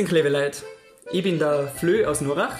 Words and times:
Grüß 0.00 0.12
liebe 0.12 0.30
Leute. 0.30 0.60
Ich 1.12 1.22
bin 1.22 1.38
der 1.38 1.68
Flö 1.68 2.06
aus 2.06 2.22
Nurach. 2.22 2.56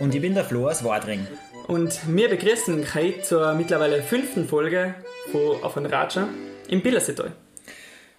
Und 0.00 0.12
ich 0.12 0.20
bin 0.20 0.34
der 0.34 0.44
Flo 0.44 0.68
aus 0.68 0.82
Wadring. 0.82 1.24
Und 1.68 2.00
wir 2.08 2.28
begrüßen 2.28 2.80
euch 2.80 2.94
heute 2.96 3.22
zur 3.22 3.54
mittlerweile 3.54 4.02
fünften 4.02 4.48
Folge 4.48 4.96
von 5.30 5.62
Auf 5.62 5.76
ein 5.76 5.86
Ratscher 5.86 6.26
im 6.66 6.82
Billerseetal. 6.82 7.30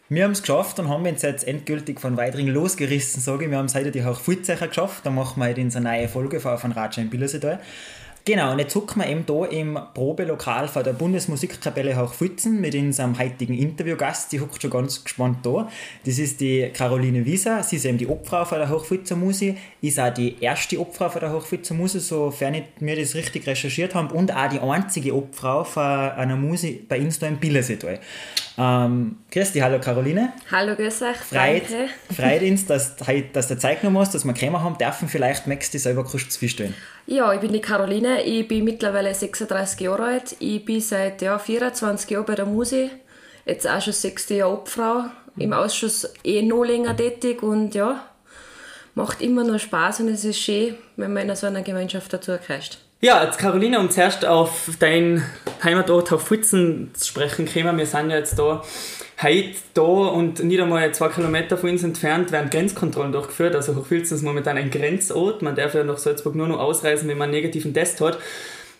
Wir 0.07 0.23
haben 0.23 0.31
es 0.31 0.39
geschafft 0.39 0.79
und 0.79 0.87
haben 0.87 1.05
uns 1.05 1.21
jetzt 1.21 1.45
endgültig 1.45 1.99
von 1.99 2.15
Weidring 2.15 2.47
losgerissen, 2.47 3.21
sage 3.21 3.43
ich. 3.43 3.51
Wir 3.51 3.57
haben 3.57 3.65
es 3.65 3.75
heute 3.75 3.91
die 3.91 4.05
Hochfurzecher 4.05 4.69
geschafft. 4.69 5.05
Da 5.05 5.09
machen 5.09 5.41
wir 5.41 5.49
heute 5.49 5.59
unsere 5.59 5.83
neue 5.83 6.07
Folge 6.07 6.39
von 6.39 6.53
Auf 6.53 6.63
ein 6.63 6.71
Ratscher 6.71 7.01
im 7.01 7.09
Billerseetal. 7.09 7.59
Genau, 8.23 8.51
und 8.51 8.59
jetzt 8.59 8.75
hocken 8.75 9.01
wir 9.01 9.09
eben 9.09 9.25
hier 9.27 9.51
im 9.59 9.79
Probelokal 9.95 10.67
von 10.67 10.83
der 10.83 10.93
Bundesmusikkapelle 10.93 11.99
Hochfilzen 11.99 12.61
mit 12.61 12.75
unserem 12.75 13.17
heutigen 13.17 13.55
Interviewgast. 13.57 14.31
Die 14.31 14.39
hockt 14.39 14.61
schon 14.61 14.69
ganz 14.69 15.03
gespannt 15.03 15.39
da. 15.43 15.67
Das 16.05 16.19
ist 16.19 16.39
die 16.39 16.69
Caroline 16.71 17.25
Wieser. 17.25 17.63
Sie 17.63 17.77
ist 17.77 17.85
eben 17.85 17.97
die 17.97 18.07
Obfrau 18.07 18.45
von 18.45 18.59
der 18.59 18.69
Hochfilzer 18.69 19.15
Musik. 19.15 19.57
Ist 19.81 19.99
auch 19.99 20.13
die 20.13 20.35
erste 20.39 20.79
Obfrau 20.79 21.09
von 21.09 21.19
der 21.19 21.33
Hochfilzer 21.33 21.73
Musik, 21.73 22.01
sofern 22.01 22.61
wir 22.79 22.95
das 22.95 23.15
richtig 23.15 23.47
recherchiert 23.47 23.95
haben. 23.95 24.11
Und 24.11 24.31
auch 24.31 24.49
die 24.49 24.59
einzige 24.59 25.15
Obfrau 25.15 25.63
von 25.63 25.81
einer 25.81 26.35
Musik 26.35 26.87
bei 26.87 27.01
uns 27.01 27.17
da 27.17 27.25
im 27.25 27.37
Billerseetal. 27.37 27.99
Ähm, 28.57 29.17
dich, 29.33 29.61
hallo 29.61 29.79
Caroline. 29.79 30.33
Hallo, 30.51 30.75
grüß 30.75 31.01
euch. 31.03 31.17
Freut, 31.17 31.63
freut 32.13 32.41
uns, 32.41 32.65
dass, 32.65 32.95
dass 33.33 33.47
du 33.47 33.57
Zeit 33.57 33.81
genommen 33.81 33.99
hast, 33.99 34.13
dass 34.13 34.25
wir 34.25 34.33
gekommen 34.33 34.61
haben 34.61 34.77
dürfen. 34.77 35.07
Vielleicht 35.07 35.47
möchtest 35.47 35.73
du 35.73 35.77
dich 35.77 35.83
selber 35.83 36.03
kurz 36.03 36.35
vorstellen. 36.35 36.75
Ja, 37.07 37.33
ich 37.33 37.39
bin 37.39 37.53
die 37.53 37.61
Caroline. 37.61 38.23
Ich 38.23 38.47
bin 38.47 38.65
mittlerweile 38.65 39.13
36 39.13 39.79
Jahre 39.79 40.03
alt. 40.03 40.35
Ich 40.39 40.65
bin 40.65 40.81
seit 40.81 41.21
ja, 41.21 41.39
24 41.39 42.09
Jahren 42.09 42.25
bei 42.25 42.35
der 42.35 42.45
Musik. 42.45 42.91
Jetzt 43.45 43.67
auch 43.67 43.81
schon 43.81 43.93
sechs 43.93 44.27
Jahre 44.29 44.51
Obfrau. 44.51 45.05
Im 45.37 45.53
Ausschuss 45.53 46.11
eh 46.23 46.41
noch 46.41 46.63
länger 46.63 46.95
tätig 46.95 47.41
und 47.41 47.73
ja, 47.73 48.05
macht 48.95 49.21
immer 49.21 49.45
noch 49.45 49.59
Spaß 49.59 50.01
und 50.01 50.09
es 50.09 50.25
ist 50.25 50.39
schön, 50.39 50.75
wenn 50.97 51.13
man 51.13 51.29
in 51.29 51.35
so 51.35 51.47
einer 51.47 51.61
Gemeinschaft 51.61 52.11
dazu 52.11 52.37
kreist. 52.37 52.79
Ja, 53.03 53.23
jetzt 53.23 53.39
Caroline, 53.39 53.79
um 53.79 53.89
zuerst 53.89 54.25
auf 54.27 54.69
deinen 54.77 55.23
Heimatort 55.63 56.13
auf 56.13 56.21
Futzen 56.21 56.91
zu 56.93 57.07
sprechen 57.07 57.51
kommen. 57.51 57.79
Wir 57.79 57.87
sind 57.87 58.11
ja 58.11 58.17
jetzt 58.17 58.37
da 58.37 58.63
heute 59.19 59.55
da 59.73 59.81
und 59.81 60.43
nicht 60.43 60.61
einmal 60.61 60.93
zwei 60.93 61.09
Kilometer 61.09 61.57
von 61.57 61.71
uns 61.71 61.81
entfernt 61.81 62.31
werden 62.31 62.51
Grenzkontrollen 62.51 63.11
durchgeführt. 63.11 63.55
Also 63.55 63.75
Hochfilzen 63.75 64.17
ist 64.17 64.23
momentan 64.23 64.55
ein 64.55 64.69
Grenzort. 64.69 65.41
Man 65.41 65.55
darf 65.55 65.73
ja 65.73 65.83
nach 65.83 65.97
Salzburg 65.97 66.35
nur 66.35 66.47
noch 66.47 66.59
ausreisen, 66.59 67.09
wenn 67.09 67.17
man 67.17 67.29
einen 67.29 67.41
negativen 67.41 67.73
Test 67.73 68.01
hat. 68.01 68.19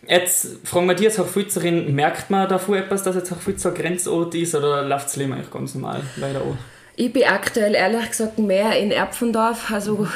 Jetzt 0.08 0.68
fragen 0.68 0.86
wir 0.86 0.94
dich 0.94 1.08
als 1.08 1.18
Hochfilzerin, 1.18 1.96
merkt 1.96 2.30
man 2.30 2.48
davor 2.48 2.78
etwas, 2.78 3.02
dass 3.02 3.16
jetzt 3.16 3.32
Hochfilzer 3.32 3.72
Grenzort 3.72 4.36
ist 4.36 4.54
oder 4.54 4.84
läuft 4.84 5.16
Leben 5.16 5.34
eigentlich 5.34 5.50
ganz 5.50 5.74
normal? 5.74 6.02
Leider 6.18 6.42
auch. 6.42 6.58
Ich 6.96 7.12
bin 7.12 7.24
aktuell 7.24 7.74
ehrlich 7.74 8.10
gesagt 8.10 8.38
mehr 8.38 8.78
in 8.78 8.92
Erpfendorf, 8.92 9.72
also 9.72 10.08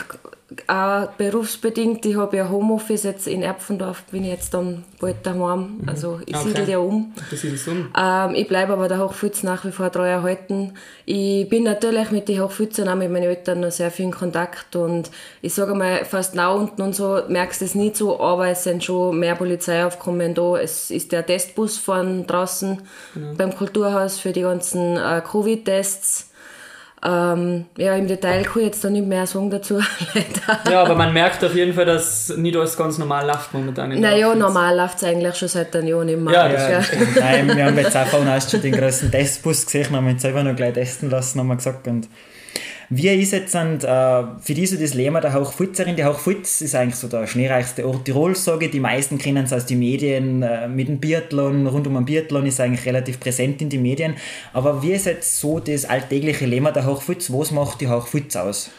auch 0.68 1.08
berufsbedingt. 1.18 2.06
Ich 2.06 2.16
habe 2.16 2.38
ja 2.38 2.50
Homeoffice 2.50 3.04
jetzt 3.04 3.28
in 3.28 3.42
Erpfendorf, 3.42 4.04
bin 4.04 4.24
ich 4.24 4.30
jetzt 4.30 4.54
dann 4.54 4.84
bald 5.00 5.26
daheim. 5.26 5.80
Mhm. 5.80 5.90
Also 5.90 6.20
ich 6.26 6.36
okay. 6.36 6.50
siedle 6.50 6.72
ja 6.72 6.78
um. 6.78 7.14
Du 7.30 7.36
siedelst 7.36 7.68
um. 7.68 7.90
Ähm, 7.98 8.36
ich 8.36 8.48
bleibe 8.48 8.74
aber 8.74 8.88
der 8.88 9.00
Hochfutz 9.00 9.42
nach 9.42 9.66
wie 9.66 9.72
vor 9.72 9.92
treu 9.92 10.08
erhalten. 10.08 10.74
Ich 11.06 11.50
bin 11.50 11.64
natürlich 11.64 12.12
mit 12.12 12.28
den 12.28 12.42
Hochfutzern 12.44 12.88
auch 12.88 12.96
mit 12.96 13.12
meinen 13.12 13.24
Eltern 13.24 13.62
noch 13.62 13.72
sehr 13.72 13.90
viel 13.90 14.06
in 14.06 14.12
Kontakt 14.12 14.76
und 14.76 15.10
ich 15.42 15.54
sage 15.54 15.74
mal, 15.74 16.06
fast 16.06 16.36
nah 16.36 16.50
unten 16.50 16.82
und 16.84 16.96
so 16.96 17.22
merkst 17.28 17.62
du 17.62 17.66
es 17.66 17.74
nicht 17.74 17.98
so, 17.98 18.20
aber 18.20 18.48
es 18.50 18.64
sind 18.64 18.84
schon 18.84 19.18
mehr 19.18 19.36
Polizeiaufkommen 19.36 20.36
da. 20.36 20.58
Es 20.58 20.92
ist 20.92 21.12
der 21.12 21.26
Testbus 21.26 21.80
von 21.80 22.28
draußen 22.28 22.82
mhm. 23.16 23.36
beim 23.36 23.56
Kulturhaus 23.56 24.20
für 24.20 24.32
die 24.32 24.42
ganzen 24.42 24.98
äh, 24.98 25.22
Covid-Tests. 25.26 26.32
Ähm, 27.08 27.66
ja, 27.78 27.96
im 27.96 28.08
Detail 28.08 28.42
kann 28.44 28.62
ich 28.62 28.68
jetzt 28.68 28.84
da 28.84 28.90
nicht 28.90 29.06
mehr 29.06 29.28
sagen 29.28 29.52
dazu, 29.52 29.76
leider. 30.16 30.72
Ja, 30.72 30.82
aber 30.82 30.96
man 30.96 31.14
merkt 31.14 31.44
auf 31.44 31.54
jeden 31.54 31.74
Fall, 31.74 31.86
dass 31.86 32.36
nicht 32.36 32.58
alles 32.58 32.76
ganz 32.76 32.98
normal 32.98 33.28
läuft 33.28 33.54
momentan. 33.54 34.00
Naja, 34.00 34.34
normal 34.34 34.76
läuft 34.76 34.98
es 34.98 35.04
eigentlich 35.04 35.36
schon 35.36 35.48
seit 35.48 35.76
einem 35.76 35.88
Jahr 35.88 36.04
nicht 36.04 36.20
mehr. 36.20 36.34
Ja, 36.34 36.48
ja, 36.50 36.70
ja. 36.72 36.82
Nein, 37.20 37.56
wir 37.56 37.66
haben 37.66 37.78
jetzt 37.78 37.96
auch 37.96 38.08
von 38.08 38.28
uns 38.28 38.50
schon 38.50 38.62
den 38.62 38.74
größten 38.74 39.12
Testbus 39.12 39.66
gesehen, 39.66 39.96
haben 39.96 40.08
uns 40.08 40.24
selber 40.24 40.42
noch 40.42 40.56
gleich 40.56 40.74
testen 40.74 41.12
lassen, 41.12 41.40
haben 41.40 41.48
wir 41.48 41.58
gesagt. 41.58 41.88
Und 41.88 42.10
wie 42.90 43.08
jetzt 43.08 43.56
und, 43.56 43.84
äh, 43.84 44.24
für 44.42 44.54
dich 44.54 44.70
so 44.70 44.78
das 44.78 44.94
Leben 44.94 45.20
der 45.20 45.34
Hochfutzerin? 45.34 45.96
Die 45.96 46.06
Hochfutz 46.06 46.62
ist 46.62 46.76
eigentlich 46.76 46.96
so 46.96 47.08
der 47.08 47.26
schneereichste 47.28 47.88
Ort 47.88 48.06
Tirols, 48.06 48.44
sage 48.44 48.66
ich. 48.66 48.72
Die 48.72 48.80
meisten 48.80 49.18
kennen 49.18 49.46
es 49.46 49.54
aus 49.54 49.66
den 49.66 49.80
Medien. 49.80 50.44
Äh, 50.44 50.68
mit 50.68 50.88
dem 50.88 51.00
Biathlon, 51.00 51.68
rund 51.68 51.88
um 51.88 51.96
den 51.96 52.06
Biathlon 52.06 52.46
ist 52.46 52.60
eigentlich 52.60 52.86
relativ 52.86 53.20
präsent 53.20 53.62
in 53.62 53.70
den 53.70 53.82
Medien. 53.82 54.16
Aber 54.54 54.84
wie 54.84 54.94
ist 54.94 55.06
jetzt 55.06 55.40
so 55.40 55.60
das 55.60 55.86
alltägliche 55.86 56.46
Leben 56.46 56.72
der 56.74 56.86
Hochfutz? 56.86 57.32
Was 57.32 57.52
macht 57.52 57.82
die 57.82 57.88
Hochfutz 57.88 58.36
aus? 58.36 58.70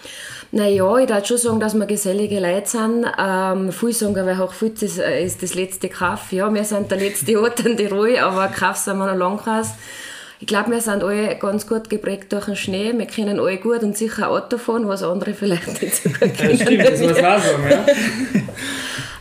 Naja, 0.52 0.96
ich 0.98 1.08
würde 1.08 1.26
schon 1.26 1.38
sagen, 1.38 1.60
dass 1.60 1.74
wir 1.74 1.86
gesellige 1.86 2.38
Leute 2.38 2.68
sind. 2.68 3.06
Ähm, 3.18 3.72
viele 3.72 3.92
sagen, 3.92 4.14
weil 4.14 4.38
Hochfutz 4.38 4.82
ist, 4.82 4.98
äh, 4.98 5.24
ist 5.24 5.42
das 5.42 5.54
letzte 5.54 5.88
Kaff. 5.88 6.32
Ja, 6.32 6.52
wir 6.52 6.64
sind 6.64 6.90
der 6.90 6.98
letzte 6.98 7.40
Ort 7.40 7.60
in 7.60 7.76
Tirol, 7.76 8.16
aber 8.18 8.48
Kaff 8.48 8.76
sind 8.76 8.98
wir 8.98 9.06
noch 9.06 9.18
lang 9.18 9.38
raus. 9.40 9.70
Ich 10.38 10.46
glaube, 10.46 10.70
wir 10.70 10.80
sind 10.80 11.02
alle 11.02 11.36
ganz 11.36 11.66
gut 11.66 11.88
geprägt 11.88 12.32
durch 12.32 12.44
den 12.44 12.56
Schnee. 12.56 12.92
Wir 12.94 13.06
können 13.06 13.40
alle 13.40 13.56
gut 13.56 13.82
und 13.82 13.96
sicher 13.96 14.30
Auto 14.30 14.58
fahren, 14.58 14.86
was 14.86 15.02
andere 15.02 15.32
vielleicht 15.32 15.80
nicht 15.80 15.96
so 15.96 16.10
gut 16.10 16.36
können. 16.36 16.58
Ja, 16.58 16.64
stimmt, 16.66 16.84
das 16.84 17.00
muss 17.00 17.22
man 17.22 17.24
auch 17.24 17.42
sagen, 17.42 17.86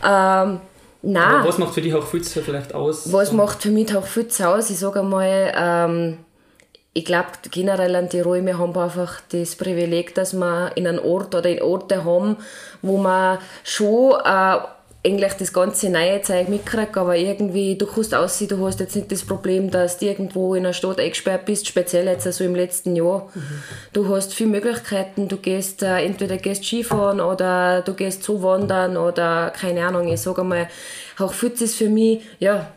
ja. 0.04 0.44
ähm, 0.44 0.60
nein. 1.02 1.24
Aber 1.24 1.48
was 1.48 1.58
macht 1.58 1.74
für 1.74 1.82
dich 1.82 1.94
auch 1.94 2.06
Pfütze 2.06 2.42
vielleicht 2.42 2.74
aus? 2.74 3.12
Was 3.14 3.32
macht 3.32 3.62
für 3.62 3.70
mich 3.70 3.96
auch 3.96 4.06
Pfütze 4.06 4.50
aus? 4.50 4.70
Ich 4.70 4.78
sage 4.78 5.00
einmal, 5.00 5.54
ähm, 5.56 6.18
ich 6.94 7.06
glaube 7.06 7.28
generell 7.52 7.96
an 7.96 8.10
Tirol, 8.10 8.46
wir 8.46 8.58
haben 8.58 8.78
einfach 8.78 9.22
das 9.30 9.56
Privileg, 9.56 10.16
dass 10.16 10.34
wir 10.34 10.72
in 10.76 10.86
einem 10.88 11.04
Ort 11.04 11.34
oder 11.34 11.50
in 11.50 11.62
Orte 11.62 12.04
haben, 12.04 12.38
wo 12.82 12.98
man 12.98 13.40
schon 13.64 14.14
äh, 14.24 14.58
eigentlich 15.06 15.34
das 15.34 15.54
ganze 15.54 15.90
neue 15.90 16.22
Zeug 16.22 16.50
mitkriege, 16.50 17.00
aber 17.00 17.16
irgendwie, 17.16 17.78
du 17.78 17.86
kannst 17.86 18.16
aussehen, 18.16 18.48
du 18.48 18.66
hast 18.66 18.80
jetzt 18.80 18.96
nicht 18.96 19.12
das 19.12 19.24
Problem, 19.24 19.70
dass 19.70 20.00
du 20.00 20.08
irgendwo 20.08 20.56
in 20.56 20.66
einer 20.66 20.74
Stadt 20.74 21.00
eingesperrt 21.00 21.46
bist, 21.46 21.68
speziell 21.68 22.08
jetzt 22.08 22.26
also 22.26 22.44
im 22.44 22.56
letzten 22.56 22.96
Jahr. 22.96 23.30
Mhm. 23.34 23.42
Du 23.94 24.10
hast 24.10 24.34
viele 24.34 24.50
Möglichkeiten, 24.50 25.28
du 25.28 25.38
gehst 25.38 25.84
äh, 25.84 26.04
entweder 26.04 26.38
gehst 26.38 26.66
Skifahren 26.66 27.22
oder 27.22 27.82
du 27.82 27.94
gehst 27.94 28.24
zu 28.24 28.42
wandern 28.42 28.98
oder 28.98 29.52
keine 29.52 29.86
Ahnung, 29.86 30.08
ich 30.08 30.22
sage 30.22 30.44
mal, 30.44 30.68
Hochfutz 31.20 31.62
ist 31.62 31.76
für 31.76 31.90
mich, 31.90 32.22
ja, 32.40 32.68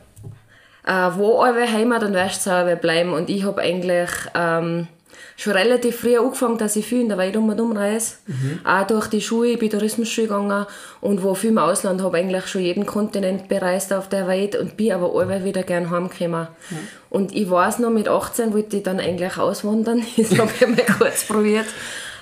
äh, 0.87 1.11
wo 1.17 1.39
eure 1.39 1.71
Heimat 1.71 2.03
und 2.03 2.15
weißt 2.15 2.47
du, 2.47 2.77
bleiben 2.77 3.15
und 3.15 3.31
ich 3.31 3.45
habe 3.45 3.63
eigentlich 3.63 4.11
ähm, 4.35 4.87
schon 5.37 5.53
relativ 5.53 6.01
früh 6.01 6.19
angefangen, 6.19 6.59
dass 6.59 6.77
ich 6.77 6.87
viel 6.87 7.03
in 7.03 7.09
der 7.09 7.19
Welt 7.19 7.37
um 7.37 7.49
und 7.49 7.61
um 7.61 7.77
reise. 7.77 8.15
Mhm. 8.27 8.61
Auch 8.65 8.87
durch 8.87 9.07
die 9.09 9.21
Schule, 9.21 9.51
ich 9.51 9.59
bin 9.59 9.71
Tourismusschule 9.71 10.27
gegangen 10.27 10.67
und 11.01 11.23
wo 11.23 11.35
viel 11.35 11.51
im 11.51 11.59
Ausland 11.59 12.03
habe 12.03 12.19
eigentlich 12.19 12.47
schon 12.47 12.63
jeden 12.63 12.87
Kontinent 12.87 13.49
bereist 13.49 13.93
auf 13.93 14.09
der 14.09 14.27
Welt 14.27 14.57
und 14.57 14.77
bin 14.77 14.93
aber 14.93 15.15
alle 15.15 15.45
wieder 15.45 15.63
gern 15.63 15.91
heimgekommen. 15.91 16.49
Mhm. 16.71 16.77
Und 17.11 17.35
ich 17.35 17.49
weiß 17.49 17.79
noch, 17.79 17.91
mit 17.91 18.09
18 18.09 18.53
wollte 18.53 18.79
ich 18.79 18.83
dann 18.83 19.01
eigentlich 19.01 19.37
auswandern. 19.39 20.03
Das 20.17 20.37
habe 20.39 20.51
ich 20.61 20.67
mal 20.67 20.97
kurz 20.99 21.25
probiert. 21.25 21.67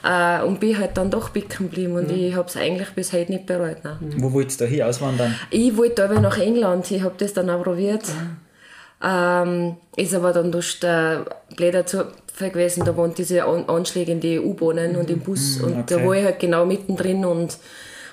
Uh, 0.05 0.47
und 0.47 0.61
bin 0.61 0.79
halt 0.79 0.97
dann 0.97 1.11
doch 1.11 1.31
bicken 1.31 1.69
geblieben 1.69 1.95
und 1.95 2.09
mhm. 2.09 2.15
ich 2.15 2.37
habe 2.37 2.47
es 2.49 2.57
eigentlich 2.57 2.91
bis 2.91 3.13
heute 3.13 3.33
nicht 3.33 3.47
bereut. 3.47 3.79
Nein. 3.83 3.97
Mhm. 4.01 4.23
Wo 4.23 4.33
wolltest 4.33 4.61
du 4.61 4.67
hier 4.67 4.87
auswandern? 4.87 5.35
Ich 5.51 5.77
wollte 5.77 6.05
aber 6.05 6.21
nach 6.21 6.39
England, 6.39 6.89
ich 6.93 7.03
habe 7.03 7.15
das 7.19 7.33
dann 7.33 7.51
auch 7.51 7.65
probiert. 7.65 8.07
Mhm. 8.07 8.37
Ähm, 9.03 9.77
ist 9.97 10.15
aber 10.15 10.33
dann 10.33 10.53
durch 10.53 10.81
den 10.81 11.25
blöder 11.57 11.85
Zufall 12.37 12.51
gewesen, 12.51 12.85
da 12.85 12.97
waren 12.97 13.15
diese 13.15 13.45
Anschläge 13.45 14.13
in 14.13 14.21
die 14.21 14.39
U-Bahnen 14.39 14.93
mhm. 14.93 14.99
und 14.99 15.11
im 15.11 15.21
Bus 15.21 15.59
mhm, 15.59 15.65
und 15.65 15.73
okay. 15.73 15.85
da 15.89 16.05
war 16.05 16.15
ich 16.15 16.25
halt 16.25 16.39
genau 16.39 16.67
mittendrin 16.67 17.25
und 17.25 17.57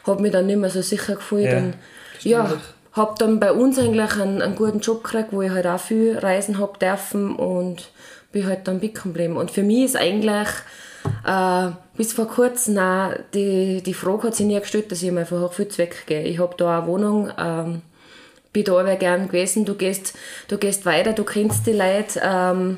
habe 0.07 0.21
mich 0.21 0.31
dann 0.31 0.47
nicht 0.47 0.59
mehr 0.59 0.69
so 0.69 0.81
sicher 0.81 1.15
gefühlt. 1.15 1.51
Ja, 1.51 1.57
und, 1.57 1.75
ja 2.23 2.57
habe 2.93 3.15
dann 3.17 3.39
bei 3.39 3.51
uns 3.51 3.79
eigentlich 3.79 4.15
einen, 4.17 4.41
einen, 4.41 4.55
guten 4.55 4.79
Job 4.79 5.03
gekriegt, 5.03 5.29
wo 5.31 5.41
ich 5.41 5.49
halt 5.49 5.65
auch 5.65 5.79
viel 5.79 6.17
reisen 6.17 6.59
habe 6.59 6.77
dürfen 6.77 7.35
und 7.35 7.89
bin 8.31 8.45
halt 8.45 8.67
dann 8.67 8.79
bicken 8.79 9.13
geblieben. 9.13 9.35
Und 9.35 9.49
für 9.49 9.63
mich 9.63 9.85
ist 9.85 9.95
eigentlich 9.95 10.47
äh, 11.25 11.69
bis 11.97 12.13
vor 12.13 12.27
kurzem 12.27 12.77
auch 12.77 13.13
die, 13.33 13.81
die 13.81 13.95
Frage 13.95 14.27
hat 14.27 14.35
sich 14.35 14.45
nie 14.45 14.59
gestellt, 14.59 14.91
dass 14.91 15.01
ich 15.01 15.11
mal 15.11 15.25
von 15.25 15.41
Hochfilz 15.41 15.79
weggehe. 15.79 16.21
Ich 16.23 16.37
habe 16.37 16.55
da 16.55 16.79
eine 16.79 16.87
Wohnung, 16.87 17.31
ähm, 17.37 17.81
bin 18.53 18.63
da 18.63 18.79
aber 18.79 18.95
gern 18.95 19.27
gewesen. 19.27 19.65
Du 19.65 19.73
gehst, 19.73 20.13
du 20.47 20.59
gehst 20.59 20.85
weiter, 20.85 21.13
du 21.13 21.23
kennst 21.23 21.65
die 21.65 21.73
Leute. 21.73 22.21
Ähm, 22.23 22.77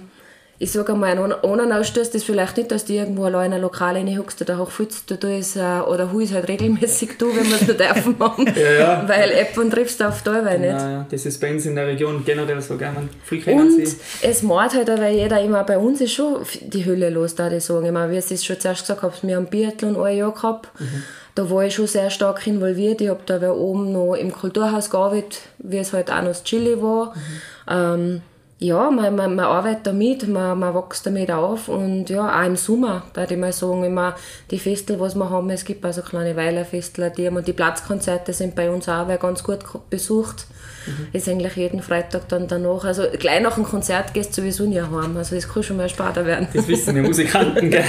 ich 0.57 0.72
sage 0.72 0.94
einmal, 0.94 1.12
einen 1.12 1.34
anderen 1.34 1.72
Ausstoß 1.74 2.12
das 2.12 2.24
vielleicht 2.24 2.56
nicht, 2.56 2.72
dass 2.72 2.86
du 2.86 2.94
irgendwo 2.94 3.25
allein 3.25 3.48
in 3.48 3.54
ein 3.54 3.62
Lokal 3.62 3.96
reinhuckst 3.96 4.42
oder 4.42 4.57
hochfutzt. 4.57 5.12
Du 5.12 5.19
tust, 5.19 5.57
äh, 5.57 5.81
oder 5.81 6.12
hu 6.12 6.22
ist 6.22 6.34
halt 6.34 6.48
regelmäßig 6.48 7.18
du, 7.18 7.28
wenn 7.36 7.46
wir 7.46 7.56
es 7.56 7.68
nicht 7.68 7.80
dürfen 7.80 8.16
haben. 8.19 8.46
ja, 8.56 8.72
ja. 8.72 9.04
Weil 9.07 9.31
App 9.31 9.57
und 9.57 9.72
triffst 9.72 10.00
du 10.00 10.07
auf 10.07 10.22
teilweise 10.22 10.60
nicht. 10.60 10.72
Ja, 10.72 11.06
das 11.10 11.25
ist 11.25 11.42
bei 11.42 11.52
uns 11.52 11.66
in 11.66 11.75
der 11.75 11.88
Region 11.88 12.24
generell 12.24 12.62
so, 12.62 12.78
gell? 12.78 12.92
Man 12.94 13.10
und 13.48 13.96
es 14.22 14.44
macht 14.44 14.75
halt 14.75 14.90
aber 14.90 15.10
jeder 15.10 15.42
immer, 15.42 15.63
bei 15.63 15.78
uns 15.78 16.00
ist 16.00 16.13
schon 16.13 16.38
die 16.62 16.86
Hölle 16.86 17.10
los, 17.10 17.36
da 17.36 17.51
ich 17.51 17.63
sagen. 17.63 17.86
Ich 17.86 17.92
meine, 17.92 18.12
wie 18.12 18.18
ich 18.18 18.31
es 18.31 18.46
schon 18.46 18.60
zuerst 18.60 18.81
gesagt 18.81 19.01
habe, 19.01 19.13
wir 19.24 19.36
haben 19.36 19.48
Biathlon 19.48 19.98
ein 20.01 20.18
Jahr 20.18 20.34
gehabt. 20.34 20.69
Mhm 20.80 21.04
da 21.36 21.50
war 21.50 21.66
ich 21.66 21.75
schon 21.75 21.86
sehr 21.86 22.10
stark 22.10 22.48
involviert. 22.48 23.01
Ich 23.01 23.10
habe 23.10 23.19
da 23.25 23.51
oben 23.51 23.92
noch 23.92 24.16
im 24.16 24.31
Kulturhaus 24.31 24.90
gearbeitet, 24.90 25.42
wie 25.60 25.78
es 25.78 25.92
halt 25.92 26.10
auch 26.10 26.22
noch 26.22 26.30
das 26.30 26.46
Chili 26.46 26.81
war. 26.81 27.13
Mhm. 27.13 27.22
Ähm, 27.68 28.22
ja, 28.57 28.90
man, 28.90 29.16
man, 29.16 29.36
man 29.36 29.46
arbeitet 29.46 29.88
damit, 29.88 30.28
man, 30.30 30.57
man 30.57 30.74
wächst 30.74 31.06
damit 31.06 31.30
auf 31.30 31.68
und 31.68 32.10
ja, 32.10 32.42
auch 32.42 32.46
im 32.46 32.56
Sommer, 32.56 33.04
würde 33.13 33.34
ich 33.34 33.40
mal 33.40 33.52
sagen, 33.52 33.84
immer 33.84 34.16
die 34.50 34.60
Festel, 34.60 34.98
was 35.00 35.16
wir 35.16 35.30
haben, 35.30 35.50
es 35.50 35.66
gibt 35.66 35.84
also 35.84 36.02
kleine 36.02 36.38
Weilerfestel, 36.38 37.12
die, 37.16 37.28
und 37.28 37.46
die 37.48 37.54
Platzkonzerte 37.54 38.31
sind 38.31 38.56
bei 38.56 38.69
uns 38.69 38.88
auch 38.88 39.07
ganz 39.19 39.44
gut 39.44 39.60
besucht. 39.90 40.48
Mhm. 40.86 41.07
Ist 41.13 41.28
eigentlich 41.28 41.56
jeden 41.56 41.81
Freitag 41.81 42.30
dann 42.30 42.48
danach. 42.48 42.86
Also 42.86 43.04
gleich 43.18 43.42
nach 43.42 43.56
dem 43.56 43.63
Konzert 43.63 44.13
gehst 44.13 44.38
du 44.38 44.42
sowieso 44.42 44.66
nie 44.66 44.80
heim. 44.80 45.18
Also 45.18 45.36
das 45.36 45.50
kann 45.51 45.63
schon 45.63 45.78
mal 45.78 45.90
später 45.90 46.25
werden. 46.25 46.48
Das 46.54 46.68
wissen 46.68 46.96
die 46.96 47.01
Musikanten, 47.01 47.72
gell? 47.72 47.84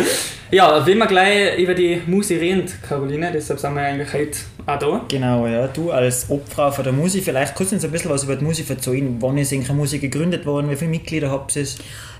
ja, 0.50 0.84
wenn 0.84 0.98
wir 0.98 1.06
gleich 1.06 1.58
über 1.58 1.74
die 1.74 2.02
Musik 2.06 2.40
reden, 2.40 2.66
Caroline, 2.86 3.30
deshalb 3.32 3.60
sind 3.60 3.74
wir 3.74 3.82
eigentlich 3.82 4.12
heute 4.12 4.38
auch 4.66 4.78
da. 4.78 5.04
Genau, 5.08 5.46
ja. 5.46 5.66
Du 5.68 5.90
als 5.90 6.28
Obfrau 6.28 6.70
von 6.70 6.84
der 6.84 6.92
Musik, 6.92 7.24
vielleicht 7.24 7.54
kannst 7.54 7.72
du 7.72 7.76
uns 7.76 7.84
ein 7.84 7.90
bisschen 7.90 8.10
was 8.10 8.24
über 8.24 8.36
die 8.36 8.44
Musik 8.44 8.68
erzählen. 8.70 9.16
Wann 9.20 9.38
ist 9.38 9.52
eigentlich 9.52 9.72
Musik 9.72 10.00
gegründet 10.00 10.46
worden? 10.46 10.70
Wie 10.70 10.76
viele 10.76 10.90
Mitglieder 10.90 11.30
habt 11.30 11.56
ihr? 11.56 11.66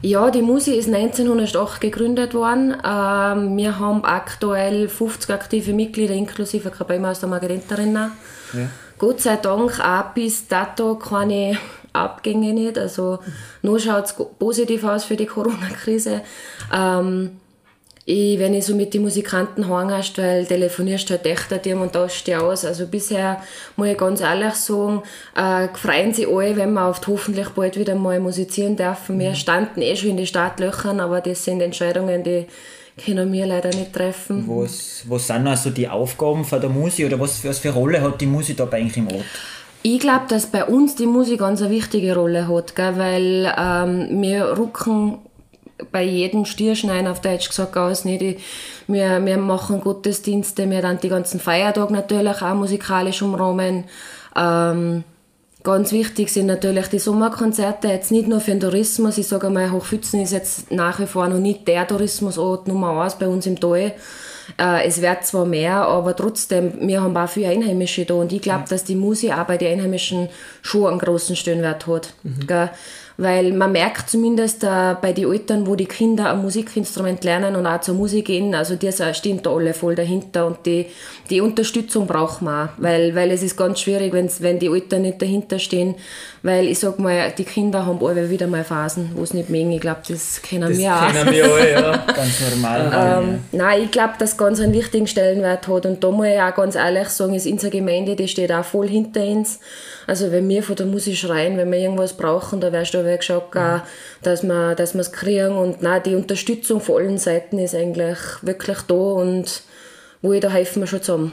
Ja, 0.03 0.31
die 0.31 0.43
Musik 0.43 0.77
ist 0.77 0.89
1908 0.93 1.81
gegründet 1.81 2.35
worden. 2.35 2.77
Ähm, 2.85 3.57
wir 3.57 3.79
haben 3.79 4.05
aktuell 4.05 4.89
50 4.89 5.31
aktive 5.31 5.73
Mitglieder, 5.73 6.15
inklusive 6.15 6.69
eine 6.69 6.77
Kapellmeister 6.77 7.27
Margareterin. 7.27 7.95
Ja. 7.95 8.11
Gott 8.99 9.21
sei 9.21 9.37
Dank 9.37 9.81
auch 9.81 10.13
bis 10.15 10.47
dato 10.47 10.97
keine 10.97 11.57
Abgänge 11.93 12.53
nicht. 12.53 12.79
Also 12.79 13.21
nur 13.63 13.79
schaut 13.81 14.05
es 14.05 14.15
positiv 14.39 14.85
aus 14.85 15.05
für 15.05 15.17
die 15.17 15.27
Corona-Krise. 15.27 16.23
Ähm, 16.73 17.31
ich, 18.07 18.39
wenn 18.39 18.55
ich 18.55 18.65
so 18.65 18.75
mit 18.75 18.95
den 18.95 19.03
Musikanten 19.03 19.69
hängst, 19.69 20.19
weil 20.19 20.47
telefonierst 20.47 21.09
du 21.11 21.15
halt 21.15 21.27
echt 21.27 21.53
an 21.53 21.63
dem 21.63 21.81
und 21.81 21.93
tauschst 21.93 22.27
dich 22.27 22.37
aus. 22.37 22.65
Also 22.65 22.87
bisher 22.87 23.43
muss 23.77 23.89
ich 23.89 23.99
ganz 23.99 24.21
ehrlich 24.21 24.55
sagen, 24.55 25.03
äh, 25.37 25.69
freuen 25.75 26.15
sie 26.15 26.27
alle, 26.27 26.57
wenn 26.57 26.73
wir 26.73 26.89
oft 26.89 27.07
hoffentlich 27.07 27.51
bald 27.51 27.79
wieder 27.79 27.95
mal 27.95 28.19
musizieren 28.19 28.77
dürfen. 28.77 29.19
Wir 29.19 29.31
mhm. 29.31 29.35
standen 29.35 29.83
eh 29.83 29.95
schon 29.97 30.11
in 30.11 30.17
die 30.17 30.27
Startlöchern, 30.27 31.01
aber 31.01 31.21
das 31.21 31.45
sind 31.45 31.61
Entscheidungen, 31.61 32.25
die 32.25 32.47
können 33.05 33.33
wir 33.33 33.47
leider 33.47 33.71
nicht 33.71 33.93
treffen. 33.93 34.45
Was, 34.47 35.05
was 35.07 35.27
sind 35.27 35.47
also 35.47 35.71
die 35.71 35.89
Aufgaben 35.89 36.45
von 36.45 36.61
der 36.61 36.71
Musik 36.71 37.07
oder 37.07 37.21
was, 37.21 37.45
was 37.45 37.59
für 37.59 37.69
eine 37.69 37.79
Rolle 37.79 38.01
hat 38.01 38.21
die 38.21 38.27
Musik 38.27 38.57
da 38.57 38.65
eigentlich 38.65 38.97
im 38.97 39.09
Ort? 39.09 39.25
Ich 39.83 40.01
glaube, 40.01 40.25
dass 40.29 40.47
bei 40.47 40.65
uns 40.65 40.95
die 40.95 41.07
Musik 41.07 41.41
ganz 41.41 41.63
eine 41.63 41.71
wichtige 41.71 42.15
Rolle 42.15 42.49
hat, 42.49 42.77
gell? 42.77 42.99
weil 42.99 43.55
ähm, 43.57 44.21
wir 44.21 44.59
rücken 44.59 45.19
bei 45.91 46.03
jedem 46.03 46.45
Stierschneiden 46.45 47.07
auf 47.07 47.21
Deutsch 47.21 47.49
gesagt 47.49 47.77
aus. 47.77 48.05
Nicht? 48.05 48.41
Wir, 48.87 49.25
wir 49.25 49.39
machen 49.39 49.81
Gottesdienste, 49.81 50.69
wir 50.71 50.83
dann 50.83 51.01
die 51.01 51.09
ganzen 51.09 51.41
Feiertage 51.41 51.93
natürlich 51.93 52.43
auch 52.43 52.55
musikalisch 52.55 53.23
umrahmen. 53.23 53.85
Ähm, 54.37 55.05
Ganz 55.63 55.93
wichtig 55.93 56.31
sind 56.31 56.47
natürlich 56.47 56.87
die 56.87 56.99
Sommerkonzerte, 56.99 57.89
jetzt 57.89 58.11
nicht 58.11 58.27
nur 58.27 58.41
für 58.41 58.53
den 58.53 58.61
Tourismus. 58.61 59.19
Ich 59.19 59.29
sage 59.29 59.51
mal, 59.51 59.71
Hochfützen 59.71 60.23
ist 60.23 60.33
jetzt 60.33 60.71
nach 60.73 60.99
wie 61.01 61.07
vor 61.07 61.29
noch 61.29 61.39
nicht 61.39 61.69
der 61.69 61.87
Tourismusort 61.87 62.67
Nummer 62.67 62.99
eins 63.03 63.17
bei 63.17 63.29
uns 63.29 63.45
im 63.45 63.61
Tal. 63.61 63.93
Äh, 64.59 64.87
es 64.87 65.03
wird 65.03 65.27
zwar 65.27 65.45
mehr, 65.45 65.77
aber 65.83 66.17
trotzdem, 66.17 66.73
wir 66.89 67.03
haben 67.03 67.15
auch 67.15 67.29
viele 67.29 67.49
Einheimische 67.49 68.07
da 68.07 68.15
und 68.15 68.33
ich 68.33 68.41
glaube, 68.41 68.65
dass 68.71 68.85
die 68.85 68.97
Musik 68.97 69.37
auch 69.37 69.45
bei 69.45 69.59
den 69.59 69.79
Einheimischen 69.79 70.31
schon 70.63 70.87
einen 70.87 70.99
großen 70.99 71.37
Stellenwert 71.37 71.87
hat. 71.87 72.15
Mhm. 72.23 72.71
Weil 73.21 73.53
man 73.53 73.71
merkt 73.71 74.09
zumindest 74.09 74.65
äh, 74.65 74.95
bei 74.99 75.13
den 75.13 75.31
Eltern, 75.31 75.67
wo 75.67 75.77
die 75.77 75.85
Kinder 75.85 76.33
ein 76.33 76.41
Musikinstrument 76.41 77.23
lernen 77.23 77.55
und 77.55 77.67
auch 77.67 77.83
zur 77.83 77.95
Musik 77.95 78.29
gehen, 78.29 78.55
also 78.55 78.77
die 78.77 78.91
stehen 79.13 79.43
da 79.43 79.51
alle 79.51 79.75
voll 79.75 79.95
dahinter 79.95 80.47
und 80.47 80.65
die, 80.65 80.87
die 81.29 81.43
Unterstützung 81.43 82.07
braucht 82.07 82.41
man 82.41 82.69
auch. 82.69 82.73
Weil, 82.79 83.15
weil 83.15 83.31
es 83.31 83.43
ist 83.43 83.59
ganz 83.59 83.81
schwierig, 83.81 84.15
wenn's, 84.15 84.41
wenn 84.41 84.59
die 84.59 84.69
Eltern 84.69 85.03
nicht 85.03 85.21
dahinter 85.21 85.59
stehen. 85.59 85.97
Weil 86.43 86.69
ich 86.69 86.79
sag 86.79 86.99
mal, 86.99 87.31
die 87.37 87.45
Kinder 87.45 87.85
haben 87.85 88.03
alle 88.03 88.31
wieder 88.31 88.47
mal 88.47 88.65
Phasen, 88.65 89.11
wo 89.15 89.23
es 89.23 89.35
nicht 89.35 89.51
mögen. 89.51 89.71
Ich 89.73 89.83
glaube, 89.83 90.01
das 90.09 90.41
kennen 90.41 90.71
das 90.71 90.79
wir 90.79 90.97
auch. 90.97 91.03
Das 91.03 91.13
kennen 91.13 91.35
wir 91.35 91.45
alle, 91.45 91.73
ja. 91.73 91.97
ganz 92.15 92.41
normal. 92.51 93.23
ähm, 93.23 93.41
nein, 93.53 93.83
ich 93.85 93.91
glaube, 93.91 94.15
dass 94.19 94.39
ganz 94.39 94.61
einen 94.61 94.73
wichtigen 94.73 95.07
Stellenwert 95.07 95.69
hat. 95.69 95.85
Und 95.85 96.03
da 96.03 96.11
muss 96.11 96.27
ich 96.27 96.41
auch 96.41 96.55
ganz 96.55 96.75
ehrlich 96.75 97.09
sagen, 97.09 97.35
ist 97.35 97.47
unsere 97.47 97.71
Gemeinde, 97.71 98.17
die 98.17 98.29
steht 98.29 98.51
auch 98.51 98.65
voll 98.65 98.89
hinter 98.89 99.23
uns. 99.23 99.61
Also 100.07 100.33
wenn 100.33 100.49
wir 100.49 100.63
von 100.63 100.75
der 100.75 100.87
Musik 100.87 101.17
schreien, 101.17 101.59
wenn 101.59 101.71
wir 101.71 101.79
irgendwas 101.79 102.15
brauchen, 102.15 102.61
da 102.61 102.73
wärst 102.73 102.95
du 102.95 103.05
weggeschaut, 103.11 103.55
mhm. 103.55 103.83
dass 104.23 104.43
wir 104.43 104.75
dass 104.75 104.95
es 104.95 105.13
kriegen. 105.13 105.57
Und 105.57 105.83
nein, 105.83 106.03
die 106.05 106.15
Unterstützung 106.15 106.81
von 106.81 107.03
allen 107.03 107.19
Seiten 107.19 107.59
ist 107.59 107.75
eigentlich 107.75 108.19
wirklich 108.43 108.79
da 108.87 108.95
und 108.95 109.63
wo 110.23 110.33
ich 110.33 110.41
da 110.41 110.51
helfen 110.51 110.83
wir 110.83 110.87
schon 110.87 111.03
zusammen. 111.03 111.33